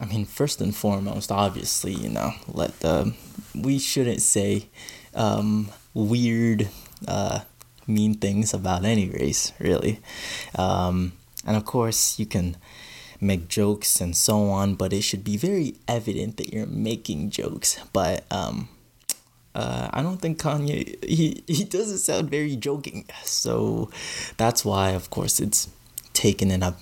I 0.00 0.06
mean, 0.06 0.24
first 0.24 0.60
and 0.60 0.74
foremost, 0.74 1.30
obviously, 1.30 1.92
you 1.92 2.08
know, 2.08 2.32
let 2.48 2.78
the 2.80 3.14
we 3.54 3.78
shouldn't 3.78 4.22
say 4.22 4.66
um, 5.14 5.70
weird, 5.94 6.68
uh, 7.06 7.40
mean 7.90 8.14
things 8.14 8.54
about 8.54 8.84
any 8.84 9.08
race, 9.08 9.52
really. 9.58 10.00
Um, 10.56 11.12
and 11.46 11.56
of 11.56 11.64
course, 11.64 12.18
you 12.18 12.26
can 12.26 12.56
make 13.20 13.48
jokes 13.48 14.00
and 14.00 14.16
so 14.16 14.48
on, 14.48 14.74
but 14.74 14.92
it 14.92 15.02
should 15.02 15.24
be 15.24 15.36
very 15.36 15.74
evident 15.86 16.36
that 16.38 16.52
you're 16.52 16.66
making 16.66 17.30
jokes. 17.30 17.78
But 17.92 18.24
um, 18.30 18.68
uh, 19.54 19.90
I 19.92 20.02
don't 20.02 20.20
think 20.20 20.38
Kanye 20.38 21.02
he 21.04 21.42
he 21.46 21.64
doesn't 21.64 21.98
sound 21.98 22.30
very 22.30 22.56
joking. 22.56 23.04
So 23.24 23.90
that's 24.36 24.64
why, 24.64 24.90
of 24.90 25.10
course, 25.10 25.40
it's 25.40 25.68
taken 26.12 26.50
in 26.50 26.62
a 26.62 26.76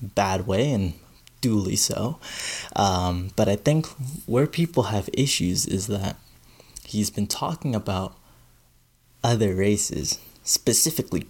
bad 0.00 0.46
way 0.46 0.72
and 0.72 0.94
duly 1.40 1.76
so. 1.76 2.18
Um, 2.76 3.30
but 3.36 3.48
I 3.48 3.56
think 3.56 3.86
where 4.26 4.46
people 4.46 4.84
have 4.84 5.08
issues 5.12 5.66
is 5.66 5.86
that 5.86 6.16
he's 6.84 7.10
been 7.10 7.26
talking 7.26 7.74
about 7.74 8.14
other 9.22 9.54
races, 9.54 10.18
specifically 10.48 11.26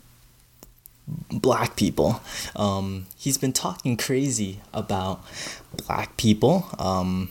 black 1.31 1.77
people. 1.77 2.21
Um, 2.55 3.07
he's 3.17 3.39
been 3.39 3.53
talking 3.53 3.97
crazy 3.97 4.61
about 4.73 5.25
black 5.87 6.17
people 6.17 6.67
um, 6.79 7.31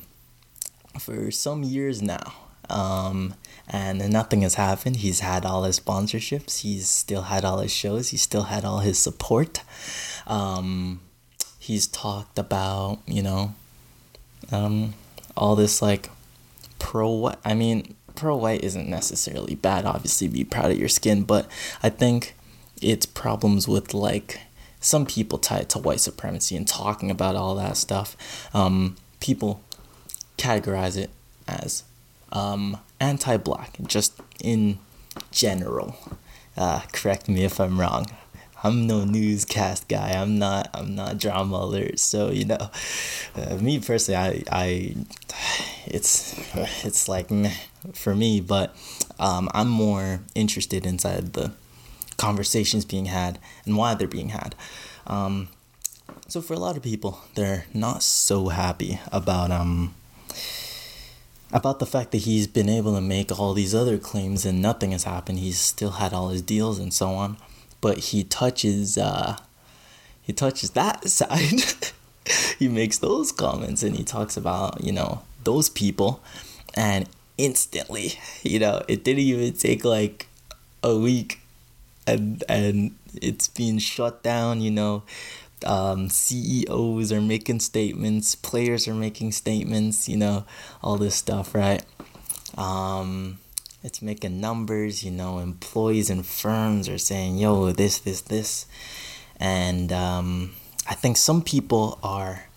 for 1.00 1.32
some 1.32 1.64
years 1.64 2.02
now. 2.02 2.34
Um, 2.70 3.36
and 3.70 4.10
nothing 4.12 4.42
has 4.42 4.56
happened. 4.56 4.98
He's 4.98 5.22
had 5.22 5.46
all 5.46 5.64
his 5.64 5.80
sponsorships. 5.80 6.62
He's 6.62 6.88
still 6.88 7.24
had 7.24 7.46
all 7.46 7.60
his 7.60 7.72
shows. 7.72 8.10
He's 8.10 8.22
still 8.22 8.44
had 8.44 8.66
all 8.66 8.80
his 8.80 8.98
support. 8.98 9.62
Um, 10.26 11.02
he's 11.60 11.88
talked 11.88 12.38
about 12.38 13.00
you 13.06 13.22
know, 13.22 13.56
um, 14.52 14.94
all 15.36 15.56
this 15.56 15.82
like 15.82 16.10
pro 16.80 17.10
white. 17.10 17.38
I 17.46 17.54
mean, 17.54 17.96
pro 18.18 18.36
white 18.36 18.64
isn't 18.64 18.90
necessarily 18.90 19.56
bad. 19.56 19.86
Obviously, 19.86 20.28
be 20.28 20.44
proud 20.44 20.72
of 20.72 20.78
your 20.78 20.90
skin, 20.90 21.24
but 21.24 21.48
I 21.82 21.90
think 21.90 22.36
it's 22.82 23.06
problems 23.06 23.68
with 23.68 23.94
like 23.94 24.42
some 24.80 25.06
people 25.06 25.38
tie 25.38 25.60
it 25.60 25.70
to 25.70 25.80
white 25.80 26.00
supremacy 26.00 26.56
and 26.56 26.68
talking 26.68 27.10
about 27.10 27.36
all 27.36 27.56
that 27.56 27.78
stuff. 27.78 28.16
Um, 28.54 28.96
people 29.20 29.64
categorize 30.38 30.98
it 30.98 31.10
as 31.48 31.84
um, 32.32 32.78
anti-black, 33.00 33.78
just 33.88 34.20
in 34.44 34.80
general. 35.32 35.96
Uh, 36.56 36.82
correct 36.92 37.30
me 37.30 37.44
if 37.44 37.60
I'm 37.60 37.80
wrong. 37.80 38.08
I'm 38.64 38.88
no 38.88 39.06
newscast 39.06 39.88
guy. 39.88 40.12
I'm 40.12 40.40
not. 40.40 40.70
I'm 40.74 40.96
not 40.96 41.18
DramaAlert. 41.18 42.00
So 42.00 42.32
you 42.32 42.46
know, 42.46 42.72
uh, 43.36 43.58
me 43.58 43.80
personally, 43.80 44.18
I, 44.18 44.44
I, 44.52 44.96
it's, 45.86 46.36
it's 46.84 47.08
like 47.08 47.30
meh 47.30 47.54
for 47.94 48.16
me. 48.16 48.42
But 48.42 48.76
um, 49.20 49.50
I'm 49.54 49.70
more 49.70 50.22
interested 50.36 50.86
inside 50.86 51.34
the 51.34 51.52
conversations 52.18 52.86
being 52.86 53.06
had 53.06 53.40
and 53.66 53.78
why 53.78 53.94
they're 53.94 54.08
being 54.08 54.30
had. 54.30 54.56
Um, 55.06 55.50
so 56.28 56.42
for 56.42 56.54
a 56.54 56.60
lot 56.60 56.76
of 56.76 56.84
people, 56.84 57.22
they're 57.36 57.66
not 57.74 58.04
so 58.04 58.50
happy 58.50 59.00
about 59.12 59.52
um 59.52 59.96
about 61.54 61.80
the 61.80 61.86
fact 61.86 62.12
that 62.12 62.20
he's 62.20 62.46
been 62.46 62.68
able 62.68 62.94
to 62.94 63.02
make 63.02 63.40
all 63.40 63.54
these 63.54 63.74
other 63.74 63.98
claims 63.98 64.46
and 64.46 64.62
nothing 64.62 64.92
has 64.92 65.06
happened. 65.06 65.40
He's 65.40 65.60
still 65.60 65.92
had 65.92 66.12
all 66.12 66.30
his 66.30 66.42
deals 66.42 66.78
and 66.80 66.94
so 66.94 67.12
on, 67.12 67.38
but 67.80 67.98
he 67.98 68.24
touches 68.24 68.98
uh, 68.98 69.38
he 70.22 70.34
touches 70.34 70.72
that 70.72 71.08
side. 71.10 71.94
he 72.60 72.68
makes 72.68 72.98
those 72.98 73.32
comments 73.32 73.84
and 73.84 73.96
he 73.96 74.04
talks 74.04 74.36
about 74.36 74.84
you 74.84 74.92
know 74.92 75.22
those 75.44 75.70
people, 75.70 76.22
and 76.74 77.08
instantly, 77.38 78.14
you 78.44 78.60
know, 78.60 78.84
it 78.88 79.04
didn't 79.04 79.24
even 79.24 79.54
take 79.54 79.84
like 79.84 80.28
a 80.84 80.98
week, 80.98 81.40
and 82.06 82.44
and 82.50 82.96
it's 83.22 83.48
being 83.48 83.80
shut 83.80 84.24
down. 84.24 84.62
You 84.62 84.72
know, 84.72 85.04
um, 85.66 86.10
CEOs 86.10 87.12
are 87.12 87.22
making 87.22 87.60
statements, 87.62 88.36
players 88.36 88.88
are 88.88 88.94
making 88.94 89.32
statements, 89.32 90.08
you 90.08 90.18
know, 90.18 90.46
all 90.84 90.98
this 90.98 91.16
stuff, 91.16 91.56
right? 91.56 91.84
Um, 92.58 93.40
it's 93.84 94.02
making 94.02 94.42
numbers, 94.42 95.04
you 95.04 95.12
know, 95.12 95.40
employees 95.40 96.10
and 96.10 96.26
firms 96.26 96.90
are 96.90 96.98
saying, 96.98 97.38
yo, 97.38 97.72
this, 97.72 98.00
this, 98.00 98.22
this. 98.22 98.66
And 99.40 99.92
um, 99.92 100.54
I 100.88 100.94
think 100.94 101.18
some 101.18 101.42
people 101.42 102.00
are 102.04 102.48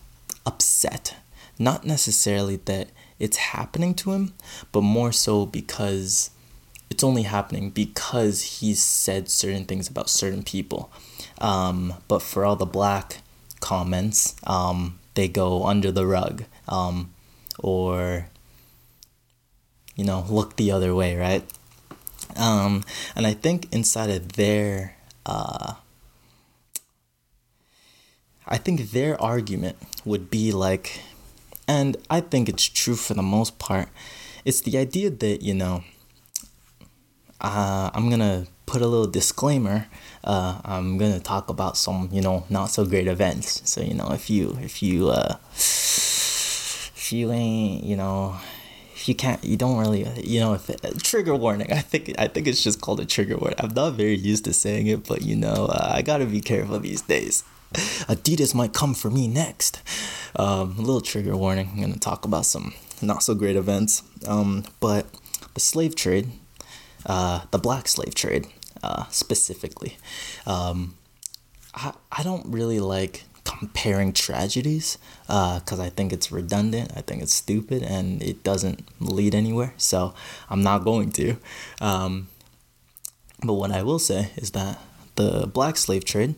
upset, 0.47 1.17
not 1.59 1.85
necessarily 1.85 2.57
that 2.57 2.89
it's 3.21 3.37
happening 3.37 3.95
to 3.95 4.13
him, 4.13 4.33
but 4.73 4.81
more 4.81 5.13
so 5.13 5.47
because 5.47 6.31
it's 6.91 7.05
only 7.05 7.23
happening 7.23 7.71
because 7.71 8.43
he's 8.43 8.83
said 8.83 9.29
certain 9.29 9.65
things 9.65 9.89
about 9.89 10.11
certain 10.11 10.43
people. 10.43 10.91
Um, 11.39 11.95
but 12.09 12.21
for 12.21 12.45
all 12.45 12.57
the 12.57 12.67
black 12.67 13.19
comments, 13.61 14.35
um, 14.45 14.99
they 15.15 15.29
go 15.29 15.65
under 15.65 15.93
the 15.93 16.07
rug 16.07 16.45
um, 16.67 17.13
or, 17.59 18.27
you 19.95 20.05
know, 20.05 20.25
look 20.29 20.57
the 20.57 20.73
other 20.73 20.95
way, 20.95 21.15
right? 21.17 21.45
Um, 22.37 22.85
and 23.15 23.27
I 23.27 23.35
think 23.35 23.73
inside 23.73 24.11
of 24.11 24.33
their, 24.33 24.97
uh, 25.27 25.75
I 28.47 28.57
think 28.57 28.91
their 28.91 29.21
argument 29.21 29.77
would 30.05 30.31
be 30.31 30.53
like, 30.53 31.03
and 31.71 31.97
I 32.11 32.21
think 32.21 32.49
it's 32.49 32.65
true 32.65 32.97
for 32.97 33.15
the 33.15 33.23
most 33.23 33.61
part, 33.61 33.89
it's 34.45 34.61
the 34.63 34.77
idea 34.77 35.09
that, 35.09 35.41
you 35.41 35.55
know, 35.55 35.85
uh, 37.41 37.91
I'm 37.95 38.11
gonna 38.11 38.49
put 38.67 38.83
a 38.83 38.89
little 38.89 39.07
disclaimer. 39.07 39.87
Uh, 40.25 40.61
I'm 40.65 40.99
gonna 40.99 41.21
talk 41.21 41.49
about 41.49 41.77
some, 41.77 42.09
you 42.11 42.23
know, 42.23 42.45
not 42.51 42.67
so 42.67 42.85
great 42.85 43.07
events. 43.07 43.63
So 43.71 43.83
you 43.83 43.95
know, 43.95 44.11
if 44.11 44.29
you 44.29 44.59
if 44.61 44.83
you 44.83 45.11
uh, 45.11 45.37
if 45.55 47.13
you 47.13 47.31
ain't, 47.31 47.85
you 47.85 47.97
know, 47.97 48.37
if 48.93 49.09
you 49.09 49.15
can't, 49.15 49.43
you 49.45 49.57
don't 49.57 49.79
really, 49.79 50.09
you 50.23 50.41
know, 50.41 50.55
if 50.55 50.69
it, 50.69 50.81
trigger 51.05 51.37
warning. 51.37 51.73
I 51.73 51.83
think 51.83 52.13
I 52.19 52.27
think 52.27 52.49
it's 52.49 52.65
just 52.65 52.81
called 52.81 52.99
a 52.99 53.07
trigger 53.07 53.39
warning. 53.39 53.61
I'm 53.61 53.73
not 53.75 53.93
very 53.93 54.17
used 54.17 54.45
to 54.47 54.53
saying 54.53 54.89
it, 54.89 55.07
but 55.07 55.23
you 55.23 55.37
know, 55.37 55.67
uh, 55.71 55.93
I 55.95 56.03
gotta 56.03 56.27
be 56.27 56.41
careful 56.41 56.81
these 56.81 57.03
days. 57.03 57.45
Adidas 58.09 58.55
might 58.55 58.73
come 58.73 58.95
for 58.95 59.11
me 59.11 59.29
next. 59.29 59.83
Um, 60.37 60.77
a 60.79 60.81
little 60.81 61.01
trigger 61.01 61.37
warning. 61.37 61.71
I'm 61.73 61.81
gonna 61.81 61.97
talk 61.97 62.25
about 62.25 62.47
some 62.47 62.75
not 63.03 63.23
so 63.23 63.35
great 63.35 63.57
events. 63.57 64.03
Um, 64.27 64.65
but 64.81 65.07
the 65.55 65.61
slave 65.61 65.95
trade 65.95 66.31
uh, 67.07 67.41
the 67.51 67.59
black 67.59 67.89
slave 67.89 68.15
trade 68.15 68.47
uh, 68.83 69.05
specifically. 69.11 69.97
Um, 70.47 70.97
I, 71.75 71.93
I 72.13 72.23
don't 72.23 72.47
really 72.47 72.81
like 72.81 73.25
comparing 73.45 74.13
tragedies 74.13 74.99
because 75.27 75.81
uh, 75.81 75.83
I 75.83 75.89
think 75.89 76.13
it's 76.13 76.31
redundant. 76.31 76.93
I 76.97 77.01
think 77.01 77.23
it's 77.23 77.35
stupid 77.35 77.83
and 77.83 78.23
it 78.23 78.43
doesn't 78.43 78.87
lead 79.01 79.35
anywhere. 79.35 79.75
So 79.77 80.15
I'm 80.49 80.63
not 80.63 80.85
going 80.85 81.11
to. 81.13 81.37
Um, 81.81 82.29
but 83.43 83.55
what 83.55 83.71
I 83.71 83.83
will 83.83 83.99
say 83.99 84.31
is 84.37 84.51
that 84.51 84.79
the 85.17 85.47
black 85.47 85.77
slave 85.77 86.05
trade 86.05 86.35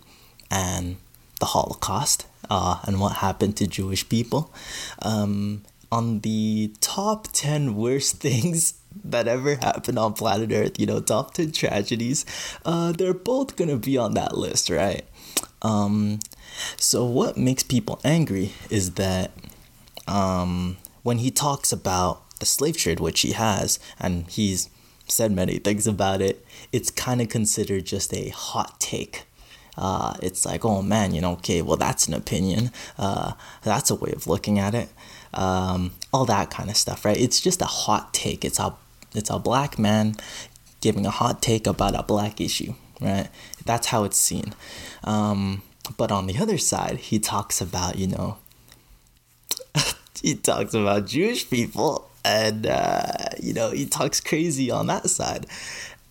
and 0.51 0.97
the 1.43 1.47
Holocaust 1.47 2.25
uh, 2.49 2.79
and 2.85 3.01
what 3.01 3.15
happened 3.17 3.57
to 3.57 3.67
Jewish 3.67 4.09
people 4.09 4.55
um, 5.01 5.65
on 5.91 6.21
the 6.21 6.73
top 6.81 7.27
10 7.33 7.75
worst 7.75 8.17
things 8.27 8.75
that 9.05 9.27
ever 9.27 9.57
happened 9.57 9.99
on 9.99 10.13
planet 10.13 10.53
Earth, 10.53 10.79
you 10.79 10.87
know, 10.87 11.01
top 11.01 11.35
10 11.35 11.51
tragedies, 11.51 12.25
uh, 12.65 12.93
they're 12.93 13.13
both 13.13 13.57
gonna 13.57 13.77
be 13.77 13.99
on 13.99 14.15
that 14.15 14.39
list, 14.39 14.71
right? 14.71 15.05
Um, 15.63 16.21
so, 16.77 17.05
what 17.05 17.37
makes 17.37 17.65
people 17.65 18.01
angry 18.05 18.53
is 18.71 18.93
that 18.93 19.33
um, 20.07 20.77
when 21.03 21.19
he 21.19 21.33
talks 21.33 21.73
about 21.73 22.39
the 22.39 22.47
slave 22.47 22.77
trade, 22.77 23.01
which 23.01 23.23
he 23.23 23.33
has, 23.33 23.81
and 23.99 24.29
he's 24.29 24.71
said 25.09 25.33
many 25.33 25.59
things 25.59 25.89
about 25.89 26.21
it, 26.21 26.45
it's 26.71 26.91
kind 26.91 27.21
of 27.21 27.29
considered 27.29 27.85
just 27.85 28.15
a 28.15 28.29
hot 28.29 28.79
take. 28.79 29.25
Uh, 29.76 30.14
it's 30.23 30.45
like, 30.45 30.64
oh 30.64 30.83
man, 30.83 31.14
you 31.14 31.21
know, 31.21 31.33
okay, 31.33 31.62
well, 31.62 31.76
that's 31.76 32.07
an 32.09 32.14
opinion. 32.14 32.71
Uh, 32.99 33.33
that's 33.62 33.91
a 33.91 33.95
way 33.95 34.12
of 34.12 34.26
looking 34.26 34.59
at 34.59 34.75
it. 34.75 34.88
Um, 35.35 35.93
all 36.12 36.26
that 36.26 36.50
kind 36.50 36.69
of 36.69 36.76
stuff, 36.76 37.05
right? 37.05 37.17
It's 37.17 37.41
just 37.41 37.62
a 37.62 37.67
hot 37.67 38.12
take. 38.12 38.45
It's 38.45 38.59
a, 38.59 38.75
it's 39.14 39.31
a 39.31 39.38
black 39.38 39.79
man 39.79 40.17
giving 40.81 41.07
a 41.07 41.11
hot 41.11 41.41
take 41.41 41.67
about 41.67 41.99
a 41.99 42.02
black 42.02 42.41
issue, 42.41 42.75
right? 43.00 43.29
That's 43.64 43.87
how 43.88 44.05
it's 44.05 44.19
seen. 44.19 44.52
Um, 45.05 45.62
but 45.97 46.12
on 46.12 46.26
the 46.26 46.38
other 46.38 46.59
side, 46.59 46.99
he 46.99 47.19
talks 47.19 47.61
about, 47.61 47.97
you 47.97 48.09
know, 48.09 48.37
he 50.23 50.35
talks 50.35 50.75
about 50.75 51.07
Jewish 51.07 51.49
people 51.49 52.11
and, 52.25 52.67
uh, 52.67 53.31
you 53.41 53.52
know, 53.52 53.71
he 53.71 53.87
talks 53.87 54.21
crazy 54.21 54.71
on 54.71 54.87
that 54.88 55.09
side. 55.09 55.47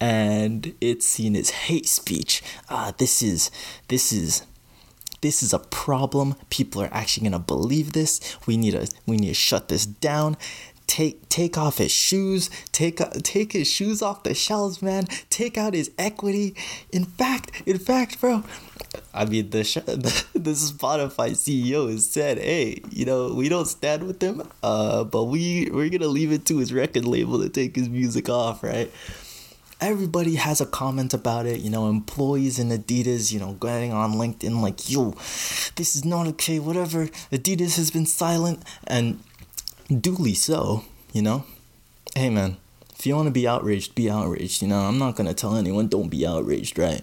And 0.02 0.74
it's 0.82 1.08
seen 1.08 1.36
as 1.36 1.52
hate 1.52 1.88
speech. 1.88 2.44
Uh, 2.68 2.92
this 2.98 3.22
is, 3.22 3.52
this 3.88 4.12
is, 4.12 4.46
this 5.22 5.44
is 5.44 5.54
a 5.54 5.60
problem. 5.60 6.36
People 6.50 6.82
are 6.82 6.90
actually 6.92 7.30
gonna 7.30 7.40
believe 7.40 7.94
this. 7.94 8.20
We 8.48 8.58
need 8.58 8.72
to, 8.72 8.92
we 9.06 9.18
need 9.18 9.30
to 9.30 9.34
shut 9.36 9.70
this 9.70 9.86
down 9.86 10.36
take 10.92 11.30
take 11.30 11.58
off 11.58 11.78
his 11.78 11.92
shoes, 11.92 12.50
take 12.74 12.98
take 13.24 13.54
his 13.54 13.68
shoes 13.72 14.02
off 14.02 14.24
the 14.24 14.34
shelves, 14.34 14.82
man. 14.82 15.06
Take 15.30 15.58
out 15.58 15.74
his 15.74 15.90
equity. 15.98 16.54
In 16.92 17.06
fact, 17.06 17.64
in 17.66 17.78
fact, 17.78 18.20
bro, 18.20 18.44
I 19.14 19.24
mean 19.24 19.52
the 19.52 19.64
the, 19.86 20.26
the 20.40 20.52
Spotify 20.52 21.32
CEO 21.32 21.90
has 21.90 22.10
said, 22.10 22.40
hey, 22.40 22.82
you 22.90 23.06
know, 23.06 23.34
we 23.34 23.48
don't 23.48 23.68
stand 23.68 24.04
with 24.04 24.22
him, 24.22 24.44
uh, 24.64 25.06
but 25.06 25.26
we 25.26 25.70
we're 25.72 25.90
gonna 25.90 26.08
leave 26.08 26.34
it 26.34 26.46
to 26.48 26.58
his 26.58 26.74
record 26.74 27.06
label 27.06 27.40
to 27.40 27.48
take 27.48 27.74
his 27.78 27.88
music 27.88 28.28
off, 28.28 28.62
right? 28.62 28.92
Everybody 29.82 30.36
has 30.36 30.62
a 30.62 30.66
comment 30.66 31.14
about 31.14 31.48
it, 31.48 31.60
you 31.60 31.72
know, 31.72 31.90
employees 31.90 32.60
in 32.60 32.70
Adidas, 32.70 33.32
you 33.34 33.40
know, 33.40 33.54
getting 33.54 33.92
on 33.92 34.14
LinkedIn 34.14 34.62
like, 34.62 34.90
yo, 34.90 35.12
this 35.76 35.96
is 35.96 36.06
not 36.06 36.28
okay, 36.28 36.60
whatever. 36.60 37.08
Adidas 37.32 37.78
has 37.78 37.90
been 37.90 38.06
silent 38.06 38.64
and 38.86 39.24
duly 39.90 40.36
so, 40.36 40.84
you 41.12 41.24
know? 41.24 41.46
Hey 42.16 42.30
man, 42.30 42.58
if 42.98 43.08
you 43.08 43.16
want 43.16 43.26
to 43.26 43.32
be 43.32 43.48
outraged, 43.48 43.96
be 43.96 44.10
outraged, 44.10 44.62
you 44.62 44.68
know? 44.68 44.82
I'm 44.82 45.00
not 45.00 45.16
going 45.16 45.28
to 45.28 45.34
tell 45.34 45.56
anyone 45.56 45.88
don't 45.88 46.10
be 46.10 46.28
outraged, 46.28 46.78
right? 46.78 47.02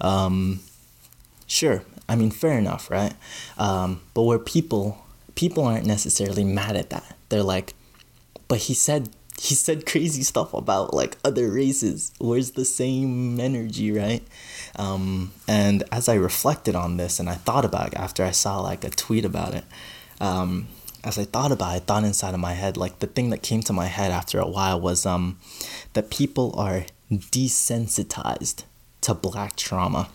Um, 0.00 0.60
sure, 1.48 1.82
I 2.08 2.14
mean, 2.14 2.30
fair 2.30 2.56
enough, 2.56 2.90
right? 2.90 3.14
Um, 3.58 4.02
but 4.14 4.22
where 4.22 4.38
people 4.38 5.04
people 5.34 5.64
aren't 5.64 5.86
necessarily 5.86 6.44
mad 6.44 6.76
at 6.76 6.90
that. 6.90 7.16
They're 7.28 7.42
like, 7.42 7.74
but 8.46 8.58
he 8.58 8.74
said 8.74 9.08
he 9.40 9.54
said 9.54 9.86
crazy 9.86 10.22
stuff 10.22 10.52
about 10.52 10.92
like 10.92 11.16
other 11.24 11.50
races. 11.50 12.12
Where's 12.18 12.50
the 12.50 12.66
same 12.66 13.40
energy, 13.40 13.90
right? 13.90 14.22
Um, 14.76 15.32
and 15.48 15.82
as 15.90 16.10
I 16.10 16.14
reflected 16.16 16.74
on 16.74 16.98
this 16.98 17.18
and 17.18 17.26
I 17.26 17.36
thought 17.36 17.64
about 17.64 17.88
it 17.88 17.94
after 17.94 18.22
I 18.22 18.32
saw 18.32 18.60
like 18.60 18.84
a 18.84 18.90
tweet 18.90 19.24
about 19.24 19.54
it, 19.54 19.64
um, 20.20 20.68
as 21.02 21.18
I 21.18 21.24
thought 21.24 21.52
about 21.52 21.72
it, 21.72 21.76
I 21.76 21.78
thought 21.78 22.04
inside 22.04 22.34
of 22.34 22.40
my 22.40 22.52
head, 22.52 22.76
like 22.76 22.98
the 22.98 23.06
thing 23.06 23.30
that 23.30 23.42
came 23.42 23.62
to 23.62 23.72
my 23.72 23.86
head 23.86 24.10
after 24.10 24.38
a 24.38 24.46
while 24.46 24.78
was 24.78 25.06
um, 25.06 25.38
that 25.94 26.10
people 26.10 26.54
are 26.58 26.84
desensitized 27.10 28.64
to 29.00 29.14
black 29.14 29.56
trauma. 29.56 30.10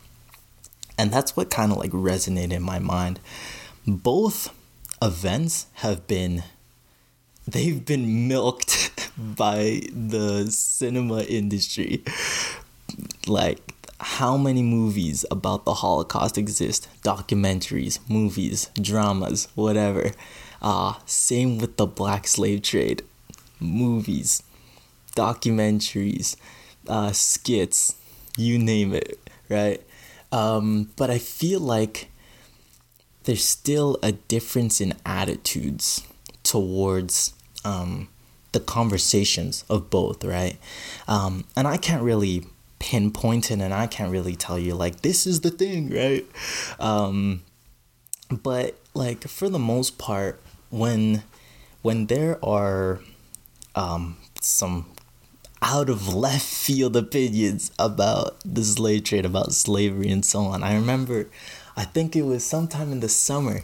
And 1.00 1.12
that's 1.12 1.36
what 1.36 1.50
kind 1.50 1.72
of 1.72 1.80
like 1.80 1.90
resonated 1.90 2.52
in 2.52 2.62
my 2.62 2.78
mind. 2.78 3.20
Both 3.88 4.54
events 5.02 5.66
have 5.78 6.06
been 6.06 6.44
they've 7.48 7.84
been 7.86 8.28
milked 8.28 8.92
by 9.18 9.82
the 9.92 10.48
cinema 10.52 11.24
industry. 11.24 12.04
Like 13.28 13.60
how 14.00 14.38
many 14.38 14.62
movies 14.62 15.26
about 15.32 15.66
the 15.66 15.76
Holocaust 15.76 16.38
exist? 16.38 16.88
Documentaries, 17.04 18.00
movies, 18.10 18.70
dramas, 18.80 19.48
whatever. 19.56 20.12
Uh, 20.62 20.96
same 21.06 21.58
with 21.58 21.78
the 21.78 21.86
black 21.86 22.28
slave 22.28 22.62
trade. 22.62 23.04
Movies, 23.60 24.44
documentaries, 25.16 26.36
uh, 26.88 27.12
skits, 27.12 27.96
you 28.38 28.60
name 28.60 28.94
it, 28.94 29.20
right? 29.50 29.82
Um, 30.32 30.92
but 30.98 31.10
I 31.10 31.18
feel 31.18 31.62
like 31.62 32.10
there's 33.24 33.46
still 33.46 33.98
a 34.04 34.12
difference 34.12 34.82
in 34.82 34.94
attitudes 35.06 36.06
towards 36.44 37.34
um, 37.66 38.08
the 38.54 38.60
conversations 38.62 39.66
of 39.70 39.90
both, 39.90 40.24
right? 40.24 40.58
Um, 41.08 41.44
and 41.56 41.68
I 41.68 41.78
can't 41.78 42.04
really 42.04 42.46
pinpoint 42.80 43.52
it 43.52 43.60
and 43.60 43.74
I 43.74 43.88
can't 43.88 44.12
really 44.12 44.36
tell 44.36 44.58
you, 44.58 44.76
like, 44.76 45.02
this 45.02 45.28
is 45.28 45.42
the 45.42 45.50
thing, 45.50 45.90
right? 45.90 46.26
Um, 46.80 47.44
but, 48.32 48.80
like, 48.94 49.28
for 49.28 49.50
the 49.50 49.60
most 49.60 49.98
part, 49.98 50.40
when 50.70 51.24
when 51.82 52.08
there 52.08 52.44
are 52.44 53.00
um, 53.76 54.18
some 54.42 54.88
out 55.62 55.90
of 55.90 56.14
left 56.14 56.46
field 56.46 56.96
opinions 56.96 57.72
about 57.78 58.38
the 58.44 58.64
slave 58.64 59.04
trade, 59.04 59.26
about 59.26 59.54
slavery, 59.54 60.10
and 60.10 60.26
so 60.26 60.42
on. 60.42 60.64
I 60.64 60.76
remember, 60.76 61.28
I 61.78 61.86
think 61.86 62.16
it 62.16 62.24
was 62.24 62.44
sometime 62.44 62.92
in 62.92 63.02
the 63.02 63.10
summer, 63.10 63.62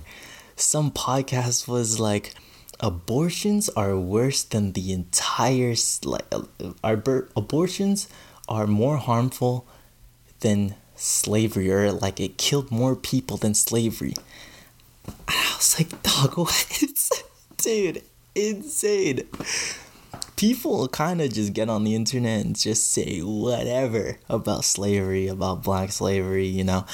some 0.56 0.92
podcast 0.92 1.68
was 1.68 2.00
like, 2.00 2.36
abortions 2.82 3.70
are 3.70 3.96
worse 3.98 4.44
than 4.44 4.74
the 4.74 4.91
entire 4.91 5.76
like 6.04 6.26
uh, 6.32 6.41
our 6.84 7.28
abortions 7.36 8.08
are 8.50 8.67
more 8.67 8.98
harmful 8.98 9.67
than 10.39 10.76
slavery 10.96 11.72
or 11.72 11.91
like 11.91 12.20
it 12.20 12.38
killed 12.38 12.72
more 12.72 12.96
people 12.96 13.38
than 13.38 13.54
slavery. 13.54 14.13
I 15.28 15.54
was 15.56 15.80
like, 15.80 16.02
dog, 16.04 16.38
what? 16.38 17.24
Dude, 17.58 18.04
insane. 18.36 19.28
People 20.36 20.88
kind 20.88 21.22
of 21.22 21.32
just 21.32 21.54
get 21.54 21.70
on 21.70 21.84
the 21.84 21.94
internet 21.96 22.46
and 22.46 22.58
just 22.58 22.91
say 22.91 23.20
whatever 23.20 24.17
about 24.28 24.65
slavery, 24.65 25.28
about 25.28 25.63
black 25.63 25.91
slavery, 25.91 26.48
you 26.48 26.63
know. 26.63 26.86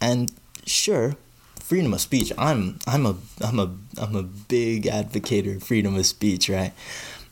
And 0.00 0.32
sure, 0.66 1.16
freedom 1.68 1.92
of 1.92 2.00
speech. 2.00 2.32
I'm 2.38 2.78
I'm 2.86 3.04
a 3.04 3.14
I'm 3.42 3.58
a 3.58 3.70
I'm 3.98 4.16
a 4.16 4.22
big 4.22 4.86
advocate 4.86 5.46
of 5.46 5.62
freedom 5.62 5.96
of 5.96 6.06
speech, 6.06 6.48
right? 6.48 6.72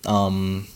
Um 0.05 0.69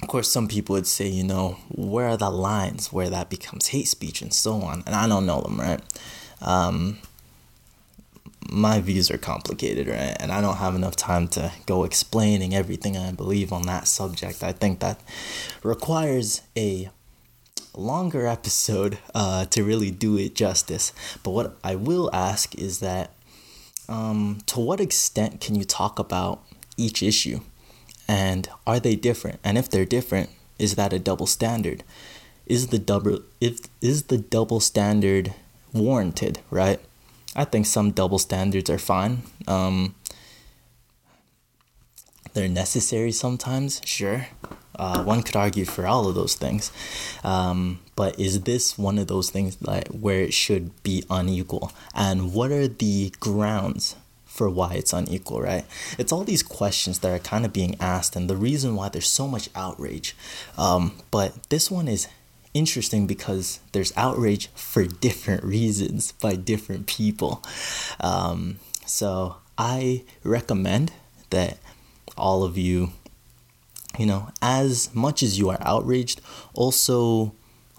of 0.00 0.06
course 0.06 0.30
some 0.30 0.46
people 0.46 0.74
would 0.74 0.86
say, 0.86 1.08
you 1.08 1.24
know, 1.24 1.58
where 1.68 2.06
are 2.10 2.16
the 2.16 2.30
lines 2.30 2.92
where 2.92 3.10
that 3.10 3.28
becomes 3.28 3.68
hate 3.68 3.88
speech 3.88 4.22
and 4.22 4.32
so 4.32 4.62
on, 4.62 4.84
and 4.86 4.94
I 4.94 5.08
don't 5.08 5.26
know 5.26 5.40
them, 5.40 5.58
right? 5.58 5.80
Um, 6.40 6.98
my 8.48 8.80
views 8.80 9.10
are 9.10 9.18
complicated, 9.18 9.88
right? 9.88 10.16
And 10.20 10.30
I 10.30 10.40
don't 10.40 10.58
have 10.58 10.76
enough 10.76 10.94
time 10.94 11.26
to 11.28 11.50
go 11.66 11.82
explaining 11.82 12.54
everything 12.54 12.96
I 12.96 13.10
believe 13.10 13.52
on 13.52 13.62
that 13.62 13.88
subject. 13.88 14.44
I 14.44 14.52
think 14.52 14.78
that 14.78 15.00
requires 15.64 16.42
a 16.56 16.90
longer 17.76 18.26
episode 18.26 18.98
uh, 19.14 19.44
to 19.46 19.62
really 19.62 19.90
do 19.90 20.16
it 20.18 20.34
justice. 20.34 20.92
But 21.22 21.30
what 21.30 21.56
I 21.62 21.74
will 21.74 22.10
ask 22.12 22.54
is 22.56 22.80
that 22.80 23.12
um, 23.88 24.38
to 24.46 24.60
what 24.60 24.80
extent 24.80 25.40
can 25.40 25.54
you 25.54 25.64
talk 25.64 25.98
about 25.98 26.42
each 26.76 27.02
issue? 27.02 27.40
And 28.08 28.48
are 28.66 28.80
they 28.80 28.96
different? 28.96 29.40
And 29.44 29.58
if 29.58 29.68
they're 29.68 29.84
different, 29.84 30.30
is 30.58 30.76
that 30.76 30.92
a 30.92 30.98
double 30.98 31.26
standard? 31.26 31.84
Is 32.46 32.68
the 32.68 32.78
double 32.78 33.20
if 33.40 33.58
is 33.80 34.04
the 34.04 34.18
double 34.18 34.60
standard 34.60 35.34
warranted, 35.72 36.38
right? 36.50 36.80
I 37.34 37.44
think 37.44 37.66
some 37.66 37.90
double 37.90 38.18
standards 38.18 38.70
are 38.70 38.78
fine. 38.78 39.22
Um, 39.46 39.94
they're 42.32 42.48
necessary 42.48 43.12
sometimes, 43.12 43.80
sure. 43.84 44.28
Uh, 44.76 45.02
one 45.02 45.22
could 45.22 45.36
argue 45.36 45.64
for 45.64 45.86
all 45.86 46.08
of 46.08 46.14
those 46.14 46.34
things. 46.34 46.70
Um, 47.24 47.80
but 47.96 48.18
is 48.20 48.42
this 48.42 48.78
one 48.78 48.98
of 48.98 49.06
those 49.06 49.30
things 49.30 49.56
that 49.56 49.94
where 49.94 50.20
it 50.20 50.34
should 50.34 50.82
be 50.82 51.04
unequal? 51.08 51.72
And 51.94 52.32
what 52.34 52.50
are 52.52 52.68
the 52.68 53.12
grounds 53.20 53.96
for 54.36 54.50
why 54.50 54.74
it's 54.74 54.92
unequal, 54.92 55.40
right? 55.40 55.64
It's 55.98 56.12
all 56.12 56.22
these 56.22 56.42
questions 56.42 56.98
that 56.98 57.10
are 57.10 57.18
kind 57.18 57.44
of 57.46 57.52
being 57.52 57.74
asked, 57.80 58.14
and 58.14 58.28
the 58.28 58.36
reason 58.36 58.76
why 58.76 58.90
there's 58.90 59.08
so 59.08 59.26
much 59.26 59.48
outrage. 59.54 60.14
Um, 60.58 60.92
but 61.10 61.48
this 61.48 61.70
one 61.70 61.88
is 61.88 62.06
interesting 62.52 63.06
because 63.06 63.60
there's 63.72 63.92
outrage 63.96 64.48
for 64.54 64.84
different 64.84 65.42
reasons 65.42 66.12
by 66.12 66.36
different 66.36 66.86
people. 66.86 67.42
Um, 68.00 68.58
so 68.84 69.36
I 69.58 70.04
recommend 70.22 70.92
that 71.30 71.58
all 72.16 72.44
of 72.44 72.56
you, 72.56 72.92
you 73.98 74.06
know, 74.06 74.28
as 74.42 74.94
much 74.94 75.22
as 75.22 75.38
you 75.38 75.50
are 75.50 75.58
outraged, 75.60 76.20
also 76.54 77.32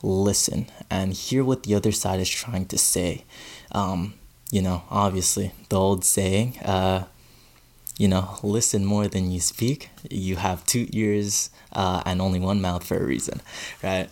listen 0.04 0.68
and 0.90 1.14
hear 1.14 1.44
what 1.44 1.64
the 1.64 1.76
other 1.76 1.92
side 1.92 2.20
is 2.20 2.30
trying 2.30 2.66
to 2.68 2.78
say. 2.78 3.24
Um, 3.72 4.14
you 4.52 4.62
know, 4.62 4.84
obviously, 4.90 5.52
the 5.70 5.76
old 5.76 6.06
saying, 6.06 6.60
uh, 6.60 7.06
you 7.98 8.08
know, 8.08 8.38
listen 8.44 8.86
more 8.86 9.08
than 9.08 9.32
you 9.32 9.40
speak. 9.40 9.90
You 10.10 10.38
have 10.38 10.66
two 10.66 10.88
ears 10.92 11.50
uh, 11.74 12.02
and 12.06 12.22
only 12.22 12.40
one 12.40 12.62
mouth 12.62 12.86
for 12.86 12.98
a 12.98 13.04
reason, 13.04 13.42
right? 13.84 14.10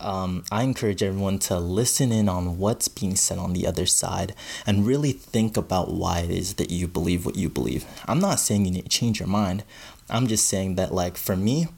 Um, 0.00 0.44
I 0.50 0.62
encourage 0.62 1.02
everyone 1.02 1.38
to 1.40 1.58
listen 1.58 2.12
in 2.12 2.28
on 2.28 2.58
what's 2.58 2.88
being 2.88 3.16
said 3.16 3.38
on 3.38 3.52
the 3.52 3.66
other 3.66 3.86
side 3.86 4.34
and 4.66 4.86
really 4.86 5.12
think 5.12 5.56
about 5.56 5.92
why 5.92 6.20
it 6.20 6.30
is 6.30 6.54
that 6.54 6.70
you 6.70 6.88
believe 6.88 7.24
what 7.24 7.36
you 7.36 7.48
believe. 7.48 7.84
I'm 8.06 8.20
not 8.20 8.40
saying 8.40 8.66
you 8.66 8.70
need 8.70 8.84
to 8.84 8.88
change 8.88 9.18
your 9.18 9.28
mind. 9.28 9.64
I'm 10.08 10.26
just 10.26 10.48
saying 10.48 10.76
that, 10.76 10.92
like, 10.92 11.16
for 11.16 11.36
me, 11.36 11.68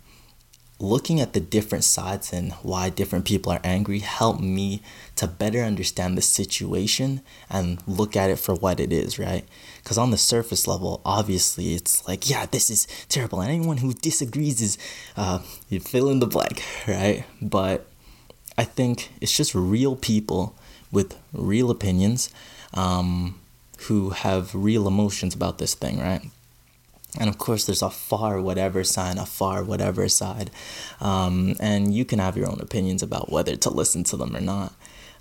looking 0.78 1.20
at 1.20 1.32
the 1.32 1.40
different 1.40 1.84
sides 1.84 2.32
and 2.32 2.52
why 2.62 2.90
different 2.90 3.24
people 3.24 3.50
are 3.50 3.60
angry 3.64 4.00
helped 4.00 4.42
me 4.42 4.82
to 5.14 5.26
better 5.26 5.62
understand 5.62 6.18
the 6.18 6.22
situation 6.22 7.22
and 7.48 7.78
look 7.86 8.14
at 8.14 8.28
it 8.28 8.38
for 8.38 8.54
what 8.54 8.78
it 8.78 8.92
is, 8.92 9.18
right? 9.18 9.44
Because 9.82 9.96
on 9.96 10.10
the 10.10 10.18
surface 10.18 10.66
level, 10.66 11.00
obviously, 11.04 11.74
it's 11.74 12.06
like, 12.06 12.28
yeah, 12.28 12.44
this 12.46 12.68
is 12.68 12.86
terrible. 13.08 13.40
And 13.40 13.50
anyone 13.50 13.78
who 13.78 13.94
disagrees 13.94 14.60
is, 14.60 14.76
uh, 15.16 15.38
you 15.70 15.80
fill 15.80 16.10
in 16.10 16.20
the 16.20 16.26
blank, 16.26 16.62
right? 16.88 17.24
But 17.40 17.86
I 18.58 18.64
think 18.64 19.10
it's 19.20 19.36
just 19.36 19.54
real 19.54 19.96
people 19.96 20.54
with 20.92 21.16
real 21.32 21.70
opinions 21.70 22.30
um, 22.74 23.40
who 23.82 24.10
have 24.10 24.54
real 24.54 24.86
emotions 24.86 25.34
about 25.34 25.58
this 25.58 25.74
thing, 25.74 25.98
right? 25.98 26.22
And 27.18 27.28
of 27.28 27.38
course, 27.38 27.64
there's 27.64 27.82
a 27.82 27.90
far 27.90 28.40
whatever 28.40 28.84
side, 28.84 29.18
a 29.18 29.26
far 29.26 29.64
whatever 29.64 30.08
side. 30.08 30.50
Um, 31.00 31.54
and 31.60 31.94
you 31.94 32.04
can 32.04 32.18
have 32.18 32.36
your 32.36 32.48
own 32.50 32.60
opinions 32.60 33.02
about 33.02 33.30
whether 33.30 33.56
to 33.56 33.70
listen 33.70 34.04
to 34.04 34.16
them 34.16 34.36
or 34.36 34.40
not. 34.40 34.72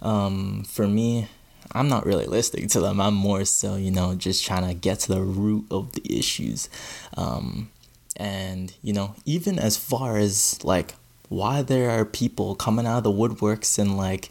Um, 0.01 0.63
for 0.63 0.87
me, 0.87 1.27
I'm 1.71 1.89
not 1.89 2.05
really 2.05 2.25
listening 2.25 2.67
to 2.69 2.79
them. 2.79 2.99
I'm 2.99 3.15
more 3.15 3.45
so, 3.45 3.75
you 3.75 3.91
know, 3.91 4.15
just 4.15 4.45
trying 4.45 4.67
to 4.67 4.73
get 4.73 4.99
to 5.01 5.13
the 5.13 5.21
root 5.21 5.65
of 5.71 5.93
the 5.93 6.17
issues. 6.17 6.69
Um, 7.17 7.69
and, 8.17 8.73
you 8.81 8.93
know, 8.93 9.15
even 9.25 9.59
as 9.59 9.77
far 9.77 10.17
as 10.17 10.63
like 10.63 10.95
why 11.29 11.61
there 11.61 11.89
are 11.89 12.05
people 12.05 12.55
coming 12.55 12.85
out 12.85 12.99
of 12.99 13.03
the 13.03 13.11
woodworks 13.11 13.79
and 13.79 13.97
like 13.97 14.29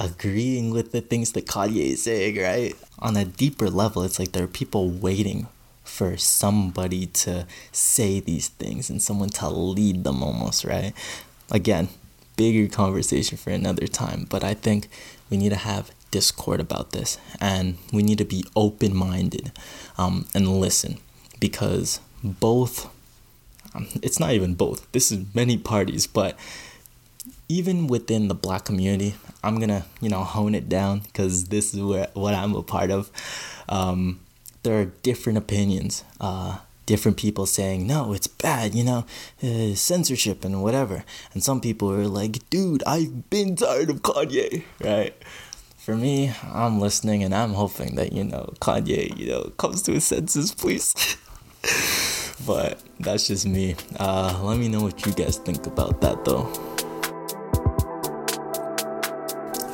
agreeing 0.00 0.70
with 0.70 0.92
the 0.92 1.00
things 1.00 1.32
that 1.32 1.46
Kanye 1.46 1.92
is 1.92 2.02
saying, 2.02 2.36
right? 2.36 2.74
On 2.98 3.16
a 3.16 3.24
deeper 3.24 3.70
level, 3.70 4.02
it's 4.02 4.18
like 4.18 4.32
there 4.32 4.44
are 4.44 4.48
people 4.48 4.88
waiting 4.88 5.46
for 6.02 6.16
somebody 6.16 7.06
to 7.06 7.46
say 7.70 8.18
these 8.18 8.48
things 8.48 8.90
and 8.90 9.00
someone 9.00 9.28
to 9.28 9.48
lead 9.48 10.02
them 10.02 10.20
almost, 10.20 10.64
right? 10.64 10.92
Again, 11.48 11.88
bigger 12.36 12.66
conversation 12.68 13.38
for 13.38 13.50
another 13.50 13.86
time, 13.86 14.26
but 14.28 14.42
I 14.42 14.54
think 14.54 14.88
we 15.30 15.36
need 15.36 15.50
to 15.50 15.56
have 15.70 15.92
discord 16.10 16.58
about 16.58 16.90
this 16.90 17.18
and 17.40 17.78
we 17.92 18.02
need 18.02 18.18
to 18.18 18.24
be 18.24 18.44
open 18.56 18.96
minded 18.96 19.52
um, 19.96 20.26
and 20.34 20.48
listen 20.60 20.98
because 21.38 22.00
both, 22.24 22.90
um, 23.72 23.86
it's 24.02 24.18
not 24.18 24.32
even 24.32 24.54
both, 24.54 24.90
this 24.90 25.12
is 25.12 25.24
many 25.36 25.56
parties, 25.56 26.08
but 26.08 26.36
even 27.48 27.86
within 27.86 28.26
the 28.26 28.34
black 28.34 28.64
community, 28.64 29.14
I'm 29.44 29.60
gonna, 29.60 29.84
you 30.00 30.08
know, 30.08 30.24
hone 30.24 30.56
it 30.56 30.68
down 30.68 30.98
because 31.00 31.44
this 31.44 31.72
is 31.72 31.80
where 31.80 32.08
what 32.14 32.34
I'm 32.34 32.56
a 32.56 32.62
part 32.64 32.90
of. 32.90 33.08
Um, 33.68 34.18
there 34.62 34.80
are 34.80 34.86
different 35.02 35.38
opinions, 35.38 36.04
uh, 36.20 36.58
different 36.86 37.16
people 37.16 37.46
saying, 37.46 37.86
no, 37.86 38.12
it's 38.12 38.26
bad, 38.26 38.74
you 38.74 38.84
know, 38.84 39.04
uh, 39.42 39.74
censorship 39.74 40.44
and 40.44 40.62
whatever. 40.62 41.04
And 41.32 41.42
some 41.42 41.60
people 41.60 41.90
are 41.90 42.06
like, 42.06 42.48
dude, 42.50 42.82
I've 42.86 43.28
been 43.30 43.56
tired 43.56 43.90
of 43.90 44.02
Kanye, 44.02 44.64
right? 44.80 45.14
For 45.78 45.96
me, 45.96 46.32
I'm 46.44 46.78
listening 46.78 47.24
and 47.24 47.34
I'm 47.34 47.54
hoping 47.54 47.96
that, 47.96 48.12
you 48.12 48.24
know, 48.24 48.54
Kanye, 48.60 49.16
you 49.16 49.30
know, 49.30 49.52
comes 49.58 49.82
to 49.82 49.92
his 49.92 50.04
senses, 50.04 50.54
please. 50.54 51.16
but 52.46 52.80
that's 53.00 53.26
just 53.26 53.46
me. 53.46 53.74
Uh, 53.98 54.38
let 54.42 54.58
me 54.58 54.68
know 54.68 54.82
what 54.82 55.04
you 55.04 55.12
guys 55.12 55.38
think 55.38 55.66
about 55.66 56.00
that, 56.02 56.24
though. 56.24 56.71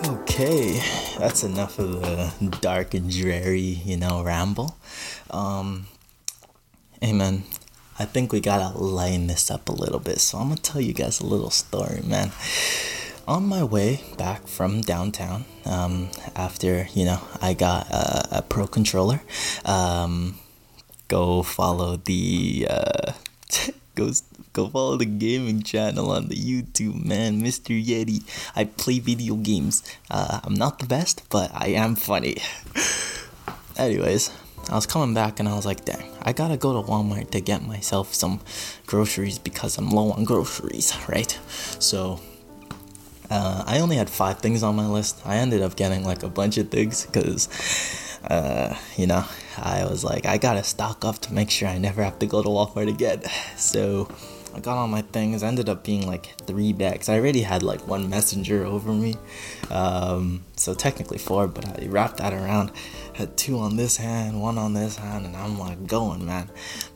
Okay, 0.08 0.80
that's 1.18 1.44
enough 1.44 1.78
of 1.78 2.00
the 2.00 2.32
dark 2.62 2.94
and 2.94 3.10
dreary, 3.10 3.60
you 3.60 3.98
know, 3.98 4.22
ramble. 4.24 4.78
Um, 5.28 5.86
man, 7.02 7.42
I 7.98 8.06
think 8.06 8.32
we 8.32 8.40
gotta 8.40 8.78
lighten 8.78 9.26
this 9.26 9.50
up 9.50 9.68
a 9.68 9.72
little 9.72 9.98
bit, 9.98 10.18
so 10.20 10.38
I'm 10.38 10.48
gonna 10.48 10.62
tell 10.62 10.80
you 10.80 10.94
guys 10.94 11.20
a 11.20 11.26
little 11.26 11.50
story, 11.50 12.00
man. 12.02 12.32
On 13.26 13.44
my 13.44 13.62
way 13.62 14.00
back 14.16 14.48
from 14.48 14.80
downtown, 14.80 15.44
um, 15.66 16.08
after 16.34 16.88
you 16.94 17.04
know 17.04 17.20
I 17.42 17.52
got 17.52 17.90
a, 17.90 18.38
a 18.38 18.42
pro 18.42 18.66
controller, 18.66 19.20
um, 19.66 20.38
go 21.08 21.42
follow 21.42 21.98
the 21.98 22.66
uh, 22.70 23.12
go 23.98 24.12
go 24.52 24.68
follow 24.68 24.96
the 24.96 25.04
gaming 25.04 25.62
channel 25.62 26.10
on 26.12 26.28
the 26.28 26.36
YouTube, 26.36 27.04
man. 27.04 27.42
Mr. 27.42 27.74
Yeti. 27.74 28.22
I 28.54 28.64
play 28.64 29.00
video 29.00 29.34
games. 29.34 29.82
Uh, 30.10 30.40
I'm 30.44 30.54
not 30.54 30.78
the 30.78 30.86
best, 30.86 31.28
but 31.30 31.50
I 31.52 31.68
am 31.74 31.96
funny. 31.96 32.36
Anyways, 33.76 34.30
I 34.70 34.74
was 34.74 34.86
coming 34.86 35.14
back 35.14 35.40
and 35.40 35.48
I 35.48 35.54
was 35.54 35.66
like, 35.66 35.84
dang, 35.84 36.10
I 36.22 36.32
gotta 36.32 36.56
go 36.56 36.80
to 36.80 36.88
Walmart 36.88 37.30
to 37.30 37.40
get 37.40 37.66
myself 37.66 38.14
some 38.14 38.40
groceries 38.86 39.38
because 39.38 39.78
I'm 39.78 39.90
low 39.90 40.12
on 40.12 40.24
groceries, 40.24 40.94
right? 41.08 41.38
So 41.78 42.20
uh, 43.30 43.64
I 43.66 43.80
only 43.80 43.96
had 43.96 44.08
five 44.08 44.38
things 44.38 44.62
on 44.62 44.76
my 44.76 44.86
list. 44.86 45.20
I 45.26 45.36
ended 45.36 45.62
up 45.62 45.76
getting 45.76 46.04
like 46.04 46.22
a 46.22 46.28
bunch 46.28 46.56
of 46.56 46.70
things 46.70 47.04
because, 47.04 47.48
uh, 48.24 48.74
you 48.96 49.06
know, 49.06 49.24
I 49.56 49.84
was 49.84 50.04
like, 50.04 50.26
I 50.26 50.38
gotta 50.38 50.64
stock 50.64 51.04
up 51.04 51.18
to 51.20 51.32
make 51.32 51.50
sure 51.50 51.68
I 51.68 51.78
never 51.78 52.02
have 52.02 52.18
to 52.20 52.26
go 52.26 52.42
to 52.42 52.48
Walmart 52.48 52.88
again. 52.88 53.22
So 53.56 54.08
I 54.54 54.60
got 54.60 54.76
all 54.76 54.88
my 54.88 55.02
things. 55.02 55.42
Ended 55.42 55.68
up 55.68 55.84
being 55.84 56.06
like 56.06 56.34
three 56.46 56.72
bags. 56.72 57.08
I 57.08 57.18
already 57.18 57.42
had 57.42 57.62
like 57.62 57.86
one 57.86 58.08
messenger 58.08 58.64
over 58.64 58.92
me, 58.92 59.14
um, 59.70 60.44
so 60.56 60.74
technically 60.74 61.18
four. 61.18 61.46
But 61.46 61.80
I 61.80 61.86
wrapped 61.86 62.16
that 62.16 62.32
around. 62.32 62.72
Had 63.14 63.36
two 63.36 63.58
on 63.58 63.76
this 63.76 63.96
hand, 63.96 64.40
one 64.40 64.58
on 64.58 64.74
this 64.74 64.96
hand, 64.96 65.26
and 65.26 65.36
I'm 65.36 65.58
like 65.58 65.86
going, 65.86 66.24
man. 66.24 66.50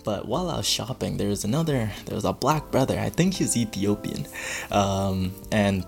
But 0.04 0.26
while 0.26 0.50
I 0.50 0.56
was 0.56 0.68
shopping, 0.68 1.18
there 1.18 1.28
was 1.28 1.44
another. 1.44 1.92
There 2.06 2.14
was 2.14 2.24
a 2.24 2.32
black 2.32 2.70
brother. 2.70 2.98
I 2.98 3.10
think 3.10 3.34
he's 3.34 3.56
Ethiopian, 3.56 4.26
um, 4.70 5.32
and 5.52 5.84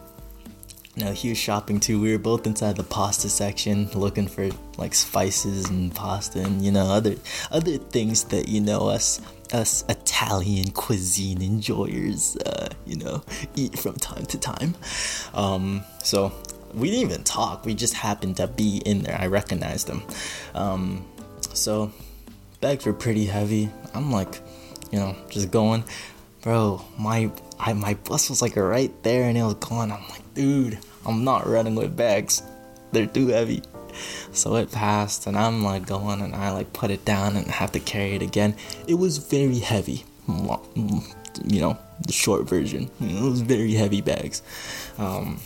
know, 1.02 1.12
he 1.12 1.28
was 1.30 1.38
shopping 1.38 1.80
too. 1.80 2.00
We 2.00 2.12
were 2.12 2.18
both 2.18 2.46
inside 2.46 2.76
the 2.76 2.84
pasta 2.84 3.28
section 3.28 3.88
looking 3.94 4.28
for 4.28 4.50
like 4.78 4.94
spices 4.94 5.68
and 5.68 5.92
pasta 5.94 6.40
and 6.40 6.62
you 6.62 6.70
know 6.70 6.86
other 6.86 7.16
other 7.50 7.78
things 7.78 8.24
that 8.24 8.48
you 8.48 8.60
know 8.60 8.88
us 8.88 9.20
us 9.52 9.84
Italian 9.88 10.70
cuisine 10.70 11.42
enjoyers, 11.42 12.36
uh, 12.36 12.68
you 12.86 12.96
know, 12.96 13.22
eat 13.54 13.78
from 13.78 13.94
time 13.96 14.26
to 14.26 14.38
time. 14.38 14.74
Um, 15.32 15.84
so 16.02 16.32
we 16.74 16.90
didn't 16.90 17.10
even 17.10 17.24
talk. 17.24 17.64
We 17.64 17.74
just 17.74 17.94
happened 17.94 18.36
to 18.38 18.46
be 18.46 18.78
in 18.84 19.02
there. 19.02 19.16
I 19.20 19.26
recognized 19.26 19.86
them. 19.86 20.02
Um, 20.54 21.06
so 21.52 21.92
bags 22.60 22.84
were 22.84 22.92
pretty 22.92 23.26
heavy. 23.26 23.70
I'm 23.94 24.10
like, 24.10 24.40
you 24.90 24.98
know, 24.98 25.16
just 25.28 25.50
going, 25.50 25.84
bro. 26.44 26.84
My 26.98 27.30
I, 27.58 27.72
my 27.72 27.94
bus 27.94 28.28
was 28.28 28.42
like 28.42 28.54
right 28.54 28.92
there, 29.02 29.24
and 29.24 29.36
it 29.36 29.42
was 29.42 29.54
gone. 29.54 29.90
I'm 29.90 30.06
like, 30.10 30.34
dude, 30.34 30.78
I'm 31.04 31.24
not 31.24 31.48
running 31.48 31.74
with 31.74 31.96
bags. 31.96 32.42
They're 32.92 33.06
too 33.06 33.28
heavy. 33.28 33.62
So 34.32 34.56
it 34.56 34.70
passed, 34.70 35.26
and 35.26 35.36
I'm 35.36 35.64
like 35.64 35.86
going, 35.86 36.20
and 36.20 36.36
I 36.36 36.50
like 36.50 36.72
put 36.72 36.90
it 36.90 37.04
down 37.04 37.36
and 37.36 37.46
have 37.46 37.72
to 37.72 37.80
carry 37.80 38.14
it 38.14 38.22
again. 38.22 38.54
It 38.86 38.94
was 38.94 39.18
very 39.18 39.58
heavy, 39.58 40.04
you 40.28 41.60
know, 41.60 41.78
the 42.06 42.12
short 42.12 42.48
version. 42.48 42.90
It 43.00 43.22
was 43.22 43.40
very 43.40 43.72
heavy 43.72 44.02
bags. 44.02 44.42
Um, 44.98 45.40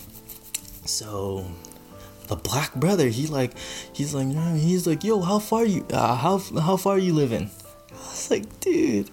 so 0.85 1.47
the 2.27 2.37
black 2.37 2.75
brother, 2.75 3.09
he 3.09 3.27
like, 3.27 3.53
he's 3.93 4.15
like, 4.15 4.29
he's 4.57 4.87
like, 4.87 5.05
yo, 5.05 5.21
how 5.21 5.39
far 5.39 5.65
you, 5.65 5.87
uh, 5.93 6.17
how 6.17 6.39
how 6.59 6.77
far 6.77 6.99
you 6.99 7.13
living? 7.13 7.51
I 7.93 7.97
was 7.97 8.31
like, 8.31 8.61
dude, 8.61 9.11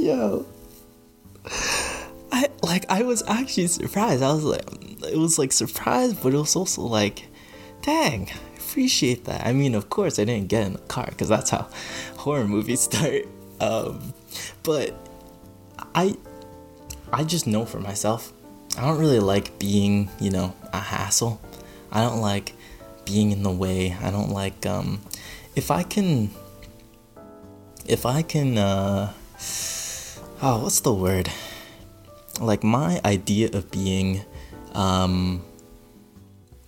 yo. 0.00 0.46
I 2.32 2.48
like 2.62 2.86
I 2.90 3.02
was 3.02 3.22
actually 3.26 3.66
surprised. 3.66 4.22
I 4.22 4.32
was 4.32 4.44
like, 4.44 4.64
it 5.04 5.16
was 5.16 5.38
like 5.38 5.52
surprised, 5.52 6.22
but 6.22 6.34
it 6.34 6.38
was 6.38 6.56
also 6.56 6.82
like, 6.82 7.26
dang, 7.82 8.28
I 8.30 8.58
appreciate 8.58 9.24
that. 9.24 9.46
I 9.46 9.52
mean, 9.52 9.74
of 9.74 9.90
course, 9.90 10.18
I 10.18 10.24
didn't 10.24 10.48
get 10.48 10.66
in 10.66 10.74
the 10.74 10.78
car 10.80 11.06
because 11.08 11.28
that's 11.28 11.50
how 11.50 11.68
horror 12.16 12.46
movies 12.46 12.80
start. 12.80 13.26
Um, 13.60 14.14
but 14.62 14.94
I, 15.94 16.16
I 17.12 17.24
just 17.24 17.46
know 17.46 17.64
for 17.66 17.80
myself, 17.80 18.32
I 18.78 18.82
don't 18.82 18.98
really 18.98 19.20
like 19.20 19.58
being, 19.58 20.08
you 20.20 20.30
know, 20.30 20.54
a 20.72 20.78
hassle. 20.78 21.40
I 21.92 22.02
don't 22.02 22.20
like 22.20 22.54
being 23.04 23.32
in 23.32 23.42
the 23.42 23.50
way. 23.50 23.96
I 24.00 24.10
don't 24.10 24.30
like 24.30 24.64
um, 24.64 25.00
if 25.56 25.70
I 25.70 25.82
can, 25.82 26.30
if 27.86 28.06
I 28.06 28.22
can, 28.22 28.56
uh, 28.56 29.12
oh, 30.42 30.62
what's 30.62 30.80
the 30.80 30.92
word? 30.92 31.30
Like 32.40 32.64
my 32.64 33.00
idea 33.04 33.50
of 33.52 33.70
being, 33.70 34.24
um, 34.74 35.44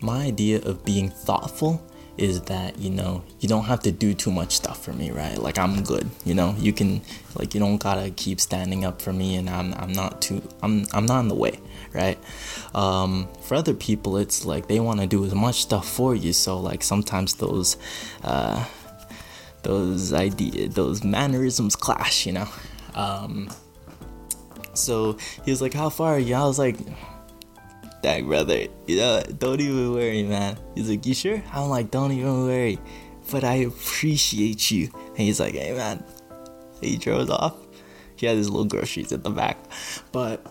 my 0.01 0.25
idea 0.25 0.61
of 0.63 0.85
being 0.85 1.09
thoughtful 1.09 1.83
is 2.19 2.43
that 2.43 2.79
you 2.79 2.91
know 2.91 3.25
you 3.41 3.49
don't 3.49 3.65
have 3.65 3.81
to 3.81 3.91
do 3.91 4.13
too 4.13 4.31
much 4.31 4.55
stuff 4.55 4.85
for 4.85 4.93
me 4.93 5.11
right? 5.11 5.39
Like 5.39 5.59
i'm 5.59 5.83
good 5.83 6.09
you 6.25 6.35
know? 6.35 6.55
You 6.59 6.73
can 6.73 7.01
like 7.37 7.55
you 7.55 7.61
don't 7.61 7.79
gotta 7.79 8.11
keep 8.11 8.41
standing 8.41 8.85
up 8.85 9.01
for 9.01 9.13
me 9.13 9.37
and 9.37 9.49
i'm, 9.49 9.73
I'm 9.75 9.93
not 9.93 10.21
too 10.21 10.43
i'm 10.63 10.87
i'm 10.93 11.07
not 11.07 11.21
in 11.21 11.29
the 11.29 11.35
way 11.35 11.59
right? 11.95 12.19
Um, 12.75 13.29
for 13.43 13.55
other 13.55 13.75
people 13.75 14.17
it's 14.17 14.45
like 14.45 14.67
they 14.67 14.81
want 14.81 15.01
to 15.01 15.07
do 15.07 15.25
as 15.25 15.35
much 15.35 15.63
stuff 15.63 15.89
for 15.89 16.15
you. 16.15 16.33
So 16.33 16.59
like 16.59 16.83
sometimes 16.83 17.35
those 17.35 17.77
uh, 18.25 18.65
those 19.63 20.13
idea 20.13 20.69
those 20.69 21.05
mannerisms 21.05 21.77
clash 21.77 22.27
you 22.27 22.33
know? 22.33 22.49
Um, 22.95 23.51
so 24.75 25.17
he 25.45 25.51
was 25.51 25.61
like 25.63 25.75
how 25.75 25.89
far 25.89 26.15
are 26.15 26.19
you 26.19 26.35
i 26.35 26.45
was 26.45 26.59
like 26.59 26.77
Dang, 28.03 28.27
brother. 28.27 28.67
You 28.89 28.97
know, 28.97 29.23
don't 29.39 29.61
even 29.61 29.93
worry, 29.93 30.25
man. 30.25 30.59
He's 30.75 30.91
like, 30.91 31.07
you 31.07 31.15
sure? 31.15 31.41
I'm 31.53 31.69
like, 31.69 31.93
don't 31.93 32.11
even 32.11 32.47
worry. 32.47 32.81
But 33.31 33.45
I 33.45 33.55
appreciate 33.55 34.73
you. 34.73 34.91
And 35.11 35.19
he's 35.19 35.39
like, 35.39 35.55
hey, 35.55 35.73
man. 35.73 36.03
He 36.81 36.97
drove 36.97 37.31
off. 37.31 37.55
He 38.17 38.27
had 38.27 38.37
his 38.37 38.51
little 38.51 38.65
groceries 38.65 39.13
at 39.13 39.23
the 39.23 39.31
back. 39.31 39.57
But, 40.11 40.45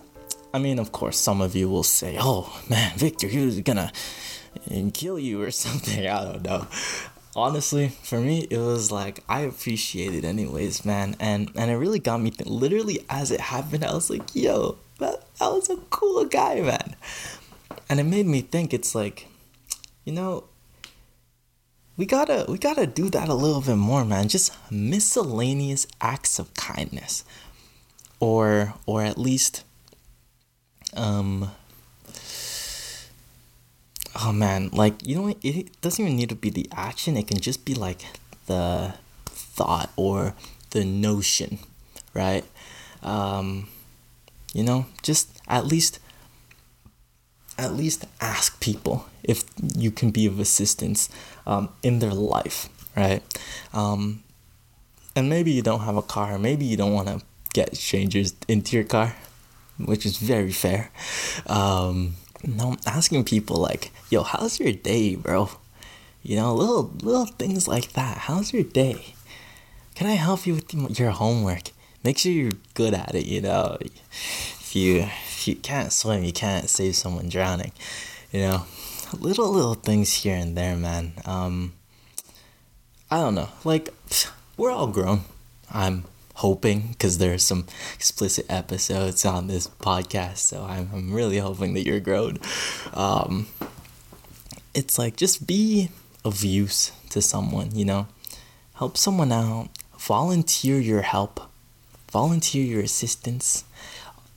I 0.53 0.60
mean, 0.60 0.79
of 0.79 0.93
course, 0.93 1.17
some 1.17 1.41
of 1.41 1.53
you 1.53 1.69
will 1.69 1.84
say, 1.84 2.15
oh, 2.17 2.57
man, 2.69 2.97
Victor, 2.97 3.27
he 3.27 3.45
was 3.45 3.60
gonna 3.60 3.91
kill 4.93 5.19
you 5.19 5.41
or 5.41 5.51
something. 5.65 6.07
I 6.07 6.23
don't 6.23 6.43
know. 6.43 6.67
Honestly, 7.36 7.89
for 7.89 8.20
me, 8.20 8.48
it 8.50 8.58
was 8.58 8.91
like 8.91 9.24
I 9.30 9.41
appreciate 9.41 10.13
it 10.13 10.26
anyways, 10.26 10.84
man, 10.86 11.15
and 11.20 11.50
and 11.56 11.72
it 11.72 11.76
really 11.76 12.00
got 12.00 12.22
me. 12.22 12.32
Th- 12.32 12.50
literally, 12.50 13.06
as 13.10 13.32
it 13.32 13.39
happened, 13.39 13.86
I 13.86 13.94
was 13.94 14.10
like, 14.10 14.36
"Yo, 14.36 14.78
that, 15.00 15.24
that 15.39 15.52
was 15.52 15.70
a 15.70 15.78
cool 15.89 16.26
guy, 16.26 16.62
man." 16.62 16.96
and 17.91 18.00
it 18.00 18.06
made 18.06 18.26
me 18.26 18.39
think 18.39 18.74
it's 18.74 18.96
like 18.96 19.28
you 20.06 20.13
know 20.13 20.46
we 21.98 22.06
gotta 22.06 22.46
we 22.48 22.58
gotta 22.58 22.88
do 22.88 23.10
that 23.10 23.28
a 23.28 23.34
little 23.34 23.60
bit 23.62 23.76
more 23.76 24.06
man 24.06 24.30
just 24.30 24.56
miscellaneous 24.72 25.86
acts 26.00 26.39
of 26.39 26.54
kindness 26.54 27.26
or 28.22 28.74
or 28.86 29.02
at 29.02 29.17
least 29.17 29.65
um 30.96 31.52
oh 34.19 34.32
man 34.32 34.69
like 34.71 35.06
you 35.06 35.15
know 35.15 35.34
it 35.41 35.82
doesn't 35.82 36.04
even 36.04 36.17
need 36.17 36.30
to 36.30 36.36
be 36.36 36.50
the 36.50 36.67
action 36.71 37.15
it 37.15 37.28
can 37.28 37.39
just 37.39 37.63
be 37.65 37.74
like 37.74 38.02
the 38.47 38.93
thought 39.26 39.89
or 39.95 40.34
the 40.71 40.84
notion 40.84 41.60
right 42.13 42.45
um 43.04 43.67
you 44.54 44.63
know 44.63 44.86
just 45.02 45.41
at 45.47 45.65
least 45.65 46.00
at 47.58 47.74
least 47.74 48.06
ask 48.19 48.60
people 48.60 49.06
if 49.24 49.43
you 49.76 49.91
can 49.91 50.12
be 50.12 50.26
of 50.26 50.39
assistance 50.39 51.10
um, 51.45 51.69
in 51.84 52.00
their 52.00 52.13
life, 52.13 52.69
right? 52.97 53.21
Um, 53.74 54.24
and 55.15 55.30
maybe 55.30 55.52
you 55.52 55.62
don't 55.62 55.82
have 55.82 55.95
a 55.95 56.02
car, 56.02 56.39
maybe 56.39 56.65
you 56.65 56.76
don't 56.76 56.93
want 56.93 57.08
to 57.08 57.21
get 57.54 57.76
strangers 57.78 58.34
into 58.47 58.76
your 58.76 58.86
car, 58.86 59.15
which 59.78 60.06
is 60.06 60.17
very 60.17 60.52
fair. 60.52 60.91
Um, 61.45 62.15
no, 62.45 62.77
asking 62.86 63.25
people 63.25 63.58
like, 63.58 63.91
"Yo, 64.10 64.23
how's 64.23 64.60
your 64.60 64.71
day, 64.71 65.15
bro?" 65.15 65.49
You 66.23 66.36
know, 66.36 66.54
little 66.54 66.91
little 67.01 67.25
things 67.25 67.67
like 67.67 67.93
that. 67.93 68.17
How's 68.30 68.54
your 68.54 68.63
day? 68.63 69.15
Can 69.95 70.08
I 70.08 70.13
help 70.13 70.45
you 70.47 70.56
with 70.56 70.99
your 70.99 71.12
homework? 71.12 71.71
Make 72.04 72.17
sure 72.17 72.32
you're 72.32 72.51
good 72.73 72.93
at 72.93 73.13
it. 73.15 73.25
You 73.25 73.41
know, 73.41 73.77
if 73.82 74.75
you 74.75 74.99
if 75.01 75.47
you 75.47 75.56
can't 75.56 75.91
swim, 75.91 76.23
you 76.23 76.34
can't 76.34 76.69
save 76.69 76.95
someone 76.95 77.30
drowning. 77.30 77.71
You 78.32 78.41
know, 78.41 78.65
little 79.19 79.51
little 79.51 79.75
things 79.75 80.13
here 80.13 80.36
and 80.36 80.58
there, 80.58 80.75
man. 80.75 81.13
Um, 81.25 81.73
I 83.10 83.17
don't 83.17 83.36
know. 83.36 83.49
Like 83.63 83.89
we're 84.58 84.71
all 84.71 84.88
grown. 84.88 85.21
I'm 85.71 86.06
hoping 86.36 86.89
because 86.89 87.17
there's 87.17 87.44
some 87.44 87.67
explicit 87.94 88.46
episodes 88.50 89.26
on 89.26 89.48
this 89.48 89.67
podcast, 89.67 90.38
so 90.38 90.63
I'm 90.63 90.89
I'm 90.94 91.13
really 91.13 91.38
hoping 91.39 91.74
that 91.74 91.86
you're 91.86 92.00
grown. 92.00 92.39
Um, 92.94 93.48
it's 94.74 94.98
like 94.98 95.15
just 95.15 95.48
be 95.48 95.89
of 96.24 96.44
use 96.44 96.91
to 97.10 97.22
someone. 97.22 97.76
You 97.76 97.86
know, 97.86 98.08
help 98.76 98.98
someone 98.98 99.32
out. 99.32 99.70
Volunteer 99.98 100.80
your 100.80 101.02
help. 101.04 101.39
Volunteer 102.12 102.63
your 102.63 102.82
assistance 102.82 103.63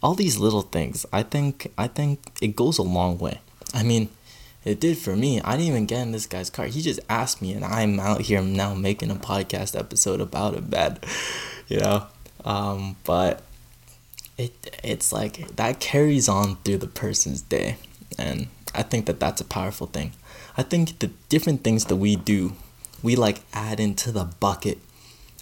all 0.04 0.14
these 0.14 0.37
little 0.38 0.61
things 0.61 1.07
i 1.14 1.22
think 1.22 1.72
i 1.78 1.88
think 1.88 2.20
it 2.42 2.54
goes 2.54 2.76
a 2.76 2.83
long 2.83 3.16
way 3.16 3.40
i 3.72 3.83
mean 3.83 4.11
it 4.62 4.78
did 4.78 4.98
for 4.98 5.16
me 5.16 5.40
i 5.40 5.52
didn't 5.52 5.68
even 5.68 5.87
get 5.87 6.02
in 6.02 6.12
this 6.12 6.26
guy's 6.26 6.50
car 6.50 6.66
he 6.66 6.83
just 6.83 7.00
asked 7.09 7.40
me 7.40 7.54
and 7.54 7.64
i'm 7.64 7.98
out 7.98 8.20
here 8.20 8.42
now 8.42 8.74
making 8.74 9.11
a 9.11 9.14
podcast 9.14 9.76
episode 9.76 10.20
about 10.20 10.52
it 10.52 10.68
bed 10.68 11.02
you 11.68 11.79
know 11.79 12.07
um, 12.44 12.96
but 13.05 13.42
it 14.37 14.79
it's 14.83 15.12
like 15.12 15.57
that 15.57 15.81
carries 15.81 16.29
on 16.29 16.57
through 16.57 16.79
the 16.79 16.87
person's 16.87 17.40
day 17.42 17.77
and 18.18 18.48
i 18.74 18.83
think 18.83 19.07
that 19.07 19.20
that's 19.20 19.40
a 19.40 19.44
powerful 19.44 19.87
thing 19.87 20.12
i 20.57 20.62
think 20.62 20.98
the 20.98 21.09
different 21.29 21.62
things 21.62 21.87
that 21.87 21.96
we 21.96 22.16
do 22.16 22.53
we 23.03 23.14
like 23.16 23.42
add 23.53 23.79
into 23.79 24.11
the 24.11 24.24
bucket 24.24 24.79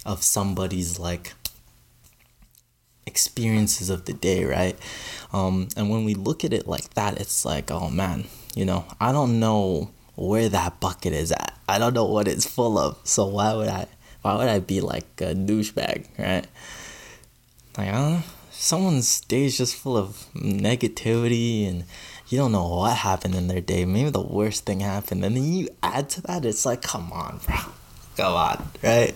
of 0.05 0.21
somebody's 0.21 0.99
like 0.99 1.33
experiences 3.05 3.89
of 3.89 4.05
the 4.05 4.13
day, 4.13 4.43
right? 4.43 4.77
Um, 5.31 5.67
and 5.75 5.89
when 5.89 6.03
we 6.05 6.13
look 6.13 6.43
at 6.43 6.53
it 6.53 6.67
like 6.67 6.93
that, 6.93 7.19
it's 7.19 7.45
like, 7.45 7.71
oh 7.71 7.89
man, 7.89 8.25
you 8.55 8.65
know, 8.65 8.85
I 8.99 9.11
don't 9.11 9.39
know 9.39 9.91
where 10.15 10.49
that 10.49 10.79
bucket 10.79 11.13
is 11.13 11.31
at. 11.31 11.57
I 11.67 11.79
don't 11.79 11.93
know 11.93 12.05
what 12.05 12.27
it's 12.27 12.45
full 12.45 12.77
of. 12.77 12.97
So 13.03 13.25
why 13.25 13.53
would 13.53 13.69
I? 13.69 13.87
Why 14.23 14.35
would 14.35 14.47
I 14.47 14.59
be 14.59 14.81
like 14.81 15.05
a 15.21 15.35
douchebag, 15.35 16.07
right? 16.17 16.47
Like, 17.77 17.93
uh, 17.93 18.21
someone's 18.51 19.21
day 19.21 19.45
is 19.45 19.57
just 19.57 19.75
full 19.75 19.97
of 19.97 20.25
negativity 20.33 21.67
and 21.67 21.83
you 22.29 22.37
don't 22.37 22.53
know 22.53 22.67
what 22.67 22.97
happened 22.97 23.35
in 23.35 23.47
their 23.47 23.61
day. 23.61 23.85
Maybe 23.85 24.09
the 24.09 24.21
worst 24.21 24.65
thing 24.65 24.79
happened, 24.79 25.23
and 25.23 25.35
then 25.35 25.53
you 25.53 25.69
add 25.83 26.09
to 26.11 26.21
that. 26.21 26.45
It's 26.45 26.65
like, 26.65 26.81
come 26.81 27.11
on, 27.11 27.41
bro, 27.45 27.57
come 28.17 28.33
on, 28.33 28.69
right? 28.81 29.13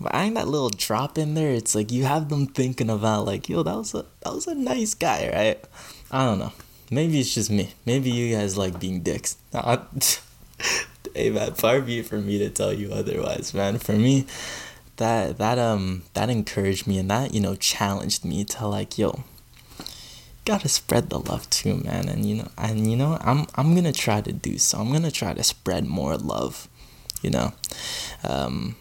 But 0.00 0.14
adding 0.14 0.34
that 0.34 0.48
little 0.48 0.70
drop 0.70 1.18
in 1.18 1.34
there, 1.34 1.52
it's 1.52 1.74
like 1.74 1.92
you 1.92 2.04
have 2.04 2.30
them 2.30 2.46
thinking 2.46 2.88
about 2.88 3.26
like, 3.26 3.48
yo, 3.48 3.62
that 3.62 3.76
was 3.76 3.94
a 3.94 4.06
that 4.22 4.32
was 4.32 4.46
a 4.46 4.54
nice 4.54 4.94
guy, 4.94 5.30
right? 5.32 5.62
I 6.10 6.24
don't 6.24 6.38
know. 6.38 6.52
Maybe 6.90 7.20
it's 7.20 7.34
just 7.34 7.50
me. 7.50 7.74
Maybe 7.84 8.10
you 8.10 8.34
guys 8.34 8.56
like 8.56 8.80
being 8.80 9.02
dicks. 9.02 9.36
hey 11.14 11.30
man, 11.30 11.54
far 11.54 11.80
be 11.80 12.00
it 12.00 12.06
for 12.06 12.18
me 12.18 12.38
to 12.38 12.50
tell 12.50 12.72
you 12.72 12.92
otherwise, 12.92 13.54
man. 13.54 13.78
For 13.78 13.92
me, 13.92 14.26
that 14.96 15.38
that 15.38 15.58
um 15.58 16.02
that 16.14 16.30
encouraged 16.30 16.86
me 16.86 16.98
and 16.98 17.10
that 17.10 17.34
you 17.34 17.40
know 17.40 17.56
challenged 17.56 18.24
me 18.24 18.44
to 18.44 18.66
like, 18.66 18.98
yo, 18.98 19.24
gotta 20.44 20.68
spread 20.68 21.10
the 21.10 21.18
love 21.18 21.48
too, 21.50 21.76
man. 21.76 22.08
And 22.08 22.26
you 22.26 22.36
know, 22.36 22.48
and 22.58 22.90
you 22.90 22.96
know, 22.96 23.18
I'm 23.20 23.46
I'm 23.54 23.74
gonna 23.74 23.92
try 23.92 24.20
to 24.20 24.32
do 24.32 24.58
so. 24.58 24.78
I'm 24.78 24.92
gonna 24.92 25.10
try 25.10 25.34
to 25.34 25.42
spread 25.42 25.86
more 25.86 26.16
love. 26.16 26.68
You 27.22 27.30
know, 27.30 27.52
um, 28.24 28.76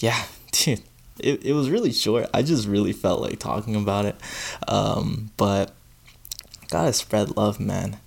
yeah, 0.00 0.24
dude, 0.52 0.82
it, 1.18 1.44
it 1.44 1.52
was 1.52 1.70
really 1.70 1.92
short. 1.92 2.28
I 2.34 2.42
just 2.42 2.66
really 2.66 2.92
felt 2.92 3.20
like 3.20 3.38
talking 3.38 3.76
about 3.76 4.04
it. 4.04 4.16
Um, 4.68 5.30
but 5.36 5.74
gotta 6.68 6.92
spread 6.92 7.36
love, 7.36 7.60
man. 7.60 7.98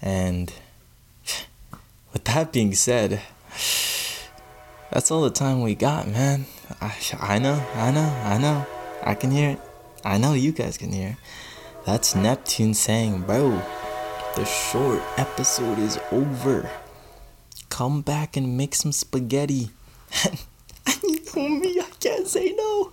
And 0.00 0.52
with 2.12 2.24
that 2.24 2.52
being 2.52 2.74
said, 2.74 3.20
that's 4.90 5.10
all 5.10 5.22
the 5.22 5.30
time 5.30 5.62
we 5.62 5.74
got, 5.74 6.08
man. 6.08 6.46
I, 6.80 6.94
I 7.20 7.38
know, 7.38 7.62
I 7.74 7.90
know, 7.90 8.20
I 8.24 8.38
know. 8.38 8.66
I 9.02 9.14
can 9.14 9.30
hear 9.30 9.50
it. 9.50 9.60
I 10.04 10.18
know 10.18 10.32
you 10.34 10.52
guys 10.52 10.78
can 10.78 10.92
hear. 10.92 11.16
That's 11.84 12.14
Neptune 12.14 12.74
saying, 12.74 13.22
bro, 13.22 13.62
the 14.36 14.44
short 14.44 15.02
episode 15.16 15.78
is 15.78 15.98
over. 16.12 16.68
Come 17.68 18.02
back 18.02 18.36
and 18.36 18.56
make 18.56 18.74
some 18.74 18.92
spaghetti. 18.92 19.70
And 20.86 21.02
you 21.02 21.20
know 21.36 21.48
me, 21.48 21.80
I 21.80 21.90
can't 22.00 22.26
say 22.26 22.52
no. 22.56 22.92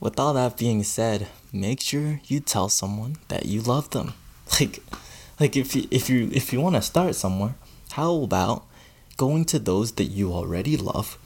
with 0.00 0.18
all 0.20 0.34
that 0.34 0.56
being 0.56 0.84
said, 0.84 1.26
make 1.52 1.80
sure 1.80 2.20
you 2.26 2.38
tell 2.40 2.68
someone 2.68 3.16
that 3.28 3.46
you 3.46 3.60
love 3.60 3.90
them. 3.90 4.14
Like 4.60 4.82
like 5.42 5.56
if 5.56 5.74
you 5.74 5.88
if 5.90 6.08
you 6.08 6.30
if 6.32 6.52
you 6.52 6.60
want 6.60 6.76
to 6.76 6.82
start 6.82 7.16
somewhere, 7.16 7.56
how 7.94 8.14
about 8.22 8.64
going 9.16 9.44
to 9.46 9.58
those 9.58 9.90
that 9.98 10.04
you 10.04 10.32
already 10.32 10.76
love 10.76 11.18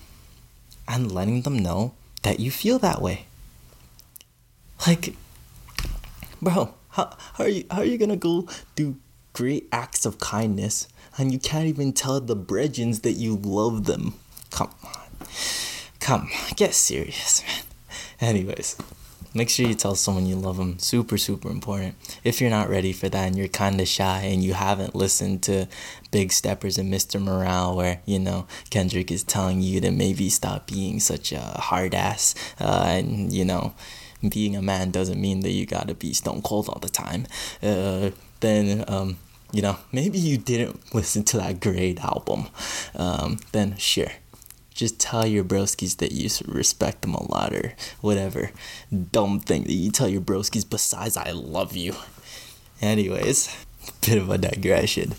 and 0.88 1.12
letting 1.12 1.42
them 1.42 1.58
know 1.58 1.92
that 2.22 2.40
you 2.40 2.50
feel 2.50 2.78
that 2.78 3.02
way? 3.02 3.26
Like 4.86 5.14
bro, 6.40 6.72
how, 6.88 7.14
how 7.34 7.44
are 7.44 7.48
you 7.48 7.64
how 7.70 7.80
are 7.80 7.84
you 7.84 7.98
going 7.98 8.08
to 8.08 8.16
go 8.16 8.48
do 8.74 8.96
great 9.34 9.68
acts 9.70 10.06
of 10.06 10.18
kindness 10.18 10.88
and 11.18 11.30
you 11.30 11.38
can't 11.38 11.66
even 11.66 11.92
tell 11.92 12.18
the 12.18 12.36
Bredgens 12.36 13.02
that 13.02 13.20
you 13.20 13.36
love 13.36 13.84
them? 13.84 14.14
Come 14.50 14.70
on. 14.82 15.26
Come, 16.00 16.30
get 16.56 16.72
serious, 16.72 17.42
man. 17.42 18.30
Anyways, 18.30 18.78
make 19.36 19.50
sure 19.50 19.66
you 19.66 19.74
tell 19.74 19.94
someone 19.94 20.26
you 20.26 20.36
love 20.36 20.56
them. 20.56 20.78
Super, 20.78 21.18
super 21.18 21.50
important. 21.50 21.94
If 22.24 22.40
you're 22.40 22.50
not 22.50 22.70
ready 22.70 22.92
for 22.92 23.08
that 23.08 23.26
and 23.26 23.36
you're 23.36 23.48
kind 23.48 23.80
of 23.80 23.86
shy 23.86 24.22
and 24.22 24.42
you 24.42 24.54
haven't 24.54 24.94
listened 24.94 25.42
to 25.44 25.68
Big 26.10 26.32
Steppers 26.32 26.78
and 26.78 26.92
Mr. 26.92 27.20
Morale, 27.22 27.76
where, 27.76 28.00
you 28.06 28.18
know, 28.18 28.46
Kendrick 28.70 29.10
is 29.10 29.22
telling 29.22 29.60
you 29.60 29.80
to 29.82 29.90
maybe 29.90 30.30
stop 30.30 30.66
being 30.66 30.98
such 30.98 31.32
a 31.32 31.40
hard 31.40 31.94
ass 31.94 32.34
uh, 32.58 32.86
and, 32.88 33.32
you 33.32 33.44
know, 33.44 33.74
being 34.26 34.56
a 34.56 34.62
man 34.62 34.90
doesn't 34.90 35.20
mean 35.20 35.40
that 35.40 35.52
you 35.52 35.66
gotta 35.66 35.94
be 35.94 36.12
stone 36.14 36.40
cold 36.42 36.68
all 36.68 36.80
the 36.80 36.88
time, 36.88 37.26
uh, 37.62 38.10
then, 38.40 38.84
um, 38.88 39.18
you 39.52 39.62
know, 39.62 39.76
maybe 39.92 40.18
you 40.18 40.38
didn't 40.38 40.94
listen 40.94 41.22
to 41.22 41.36
that 41.36 41.60
great 41.60 42.00
album. 42.00 42.48
Um, 42.94 43.38
then, 43.52 43.76
sure 43.76 44.10
just 44.76 45.00
tell 45.00 45.26
your 45.26 45.44
broskies 45.44 45.96
that 45.96 46.12
you 46.12 46.28
respect 46.46 47.02
them 47.02 47.14
a 47.14 47.32
lot 47.32 47.52
or 47.52 47.74
whatever 48.00 48.50
dumb 49.12 49.40
thing 49.40 49.64
that 49.64 49.72
you 49.72 49.90
tell 49.90 50.08
your 50.08 50.20
broskies 50.20 50.68
besides 50.68 51.16
I 51.16 51.30
love 51.30 51.76
you. 51.76 51.94
Anyways, 52.80 53.56
bit 54.06 54.18
of 54.18 54.30
a 54.30 54.38
digression. 54.38 55.14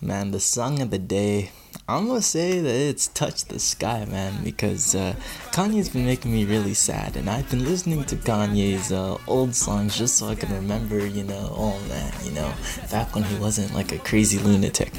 Man, 0.00 0.32
the 0.32 0.40
song 0.40 0.82
of 0.82 0.90
the 0.90 0.98
day, 0.98 1.50
I'm 1.88 2.06
gonna 2.06 2.22
say 2.22 2.60
that 2.60 2.74
it's 2.74 3.08
Touch 3.08 3.44
the 3.46 3.58
Sky, 3.58 4.04
man, 4.04 4.42
because 4.44 4.94
uh, 4.94 5.14
Kanye's 5.52 5.88
been 5.88 6.06
making 6.06 6.32
me 6.32 6.44
really 6.44 6.74
sad, 6.74 7.16
and 7.16 7.28
I've 7.28 7.50
been 7.50 7.64
listening 7.64 8.04
to 8.04 8.16
Kanye's 8.16 8.92
uh, 8.92 9.18
old 9.26 9.54
songs 9.54 9.96
just 9.96 10.18
so 10.18 10.28
I 10.28 10.34
can 10.34 10.52
remember, 10.52 11.06
you 11.06 11.24
know, 11.24 11.52
oh 11.56 11.78
man, 11.88 12.12
you 12.22 12.32
know, 12.32 12.52
back 12.90 13.14
when 13.14 13.24
he 13.24 13.36
wasn't 13.36 13.74
like 13.74 13.92
a 13.92 13.98
crazy 13.98 14.38
lunatic. 14.38 14.92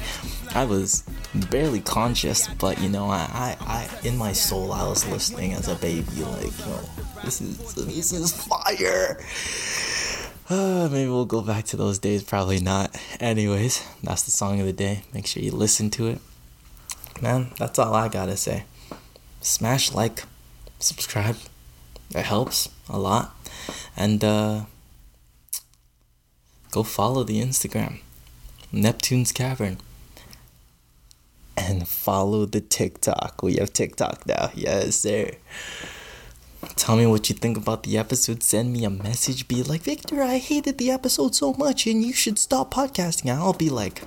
I 0.54 0.64
was 0.64 1.04
barely 1.50 1.80
conscious, 1.80 2.48
but 2.48 2.80
you 2.80 2.88
know, 2.88 3.06
I, 3.06 3.28
I, 3.32 3.56
I, 3.60 4.06
in 4.06 4.16
my 4.16 4.32
soul, 4.32 4.72
I 4.72 4.88
was 4.88 5.06
listening 5.08 5.52
as 5.52 5.68
a 5.68 5.74
baby, 5.76 6.22
like, 6.22 6.58
yo, 6.58 6.80
this 7.24 7.40
is, 7.40 7.74
this 7.74 8.12
is 8.12 8.32
fire. 8.32 9.20
Uh, 10.48 10.88
maybe 10.92 11.10
we'll 11.10 11.24
go 11.24 11.42
back 11.42 11.64
to 11.66 11.76
those 11.76 11.98
days. 11.98 12.22
Probably 12.22 12.60
not. 12.60 12.96
Anyways, 13.20 13.86
that's 14.02 14.22
the 14.22 14.30
song 14.30 14.60
of 14.60 14.66
the 14.66 14.72
day. 14.72 15.02
Make 15.12 15.26
sure 15.26 15.42
you 15.42 15.52
listen 15.52 15.90
to 15.90 16.08
it. 16.08 16.20
Man, 17.20 17.52
that's 17.58 17.78
all 17.78 17.94
I 17.94 18.08
gotta 18.08 18.36
say. 18.36 18.64
Smash 19.40 19.92
like, 19.92 20.24
subscribe. 20.78 21.36
It 22.14 22.24
helps 22.24 22.68
a 22.88 22.98
lot. 22.98 23.34
And 23.96 24.22
uh, 24.22 24.64
go 26.70 26.82
follow 26.82 27.24
the 27.24 27.40
Instagram, 27.42 28.00
Neptune's 28.70 29.32
Cavern 29.32 29.78
and 31.56 31.88
follow 31.88 32.46
the 32.46 32.60
TikTok. 32.60 33.42
We 33.42 33.56
have 33.56 33.72
TikTok 33.72 34.26
now. 34.26 34.50
Yes, 34.54 34.96
sir. 34.96 35.32
Tell 36.74 36.96
me 36.96 37.06
what 37.06 37.28
you 37.28 37.34
think 37.34 37.56
about 37.56 37.84
the 37.84 37.96
episode. 37.96 38.42
Send 38.42 38.72
me 38.72 38.84
a 38.84 38.90
message. 38.90 39.48
Be 39.48 39.62
like, 39.62 39.82
Victor, 39.82 40.22
I 40.22 40.38
hated 40.38 40.78
the 40.78 40.90
episode 40.90 41.34
so 41.34 41.52
much 41.54 41.86
and 41.86 42.02
you 42.02 42.12
should 42.12 42.38
stop 42.38 42.72
podcasting. 42.72 43.30
I'll 43.30 43.52
be 43.52 43.70
like, 43.70 44.02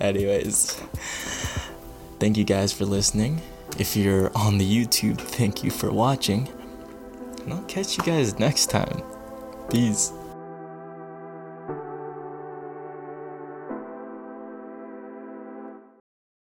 anyways, 0.00 0.80
thank 2.18 2.36
you 2.36 2.44
guys 2.44 2.72
for 2.72 2.84
listening. 2.84 3.42
If 3.78 3.96
you're 3.96 4.36
on 4.36 4.58
the 4.58 4.64
YouTube, 4.64 5.18
thank 5.18 5.62
you 5.62 5.70
for 5.70 5.92
watching. 5.92 6.48
And 7.42 7.52
I'll 7.52 7.62
catch 7.64 7.98
you 7.98 8.04
guys 8.04 8.38
next 8.38 8.70
time. 8.70 9.02
Peace. 9.70 10.12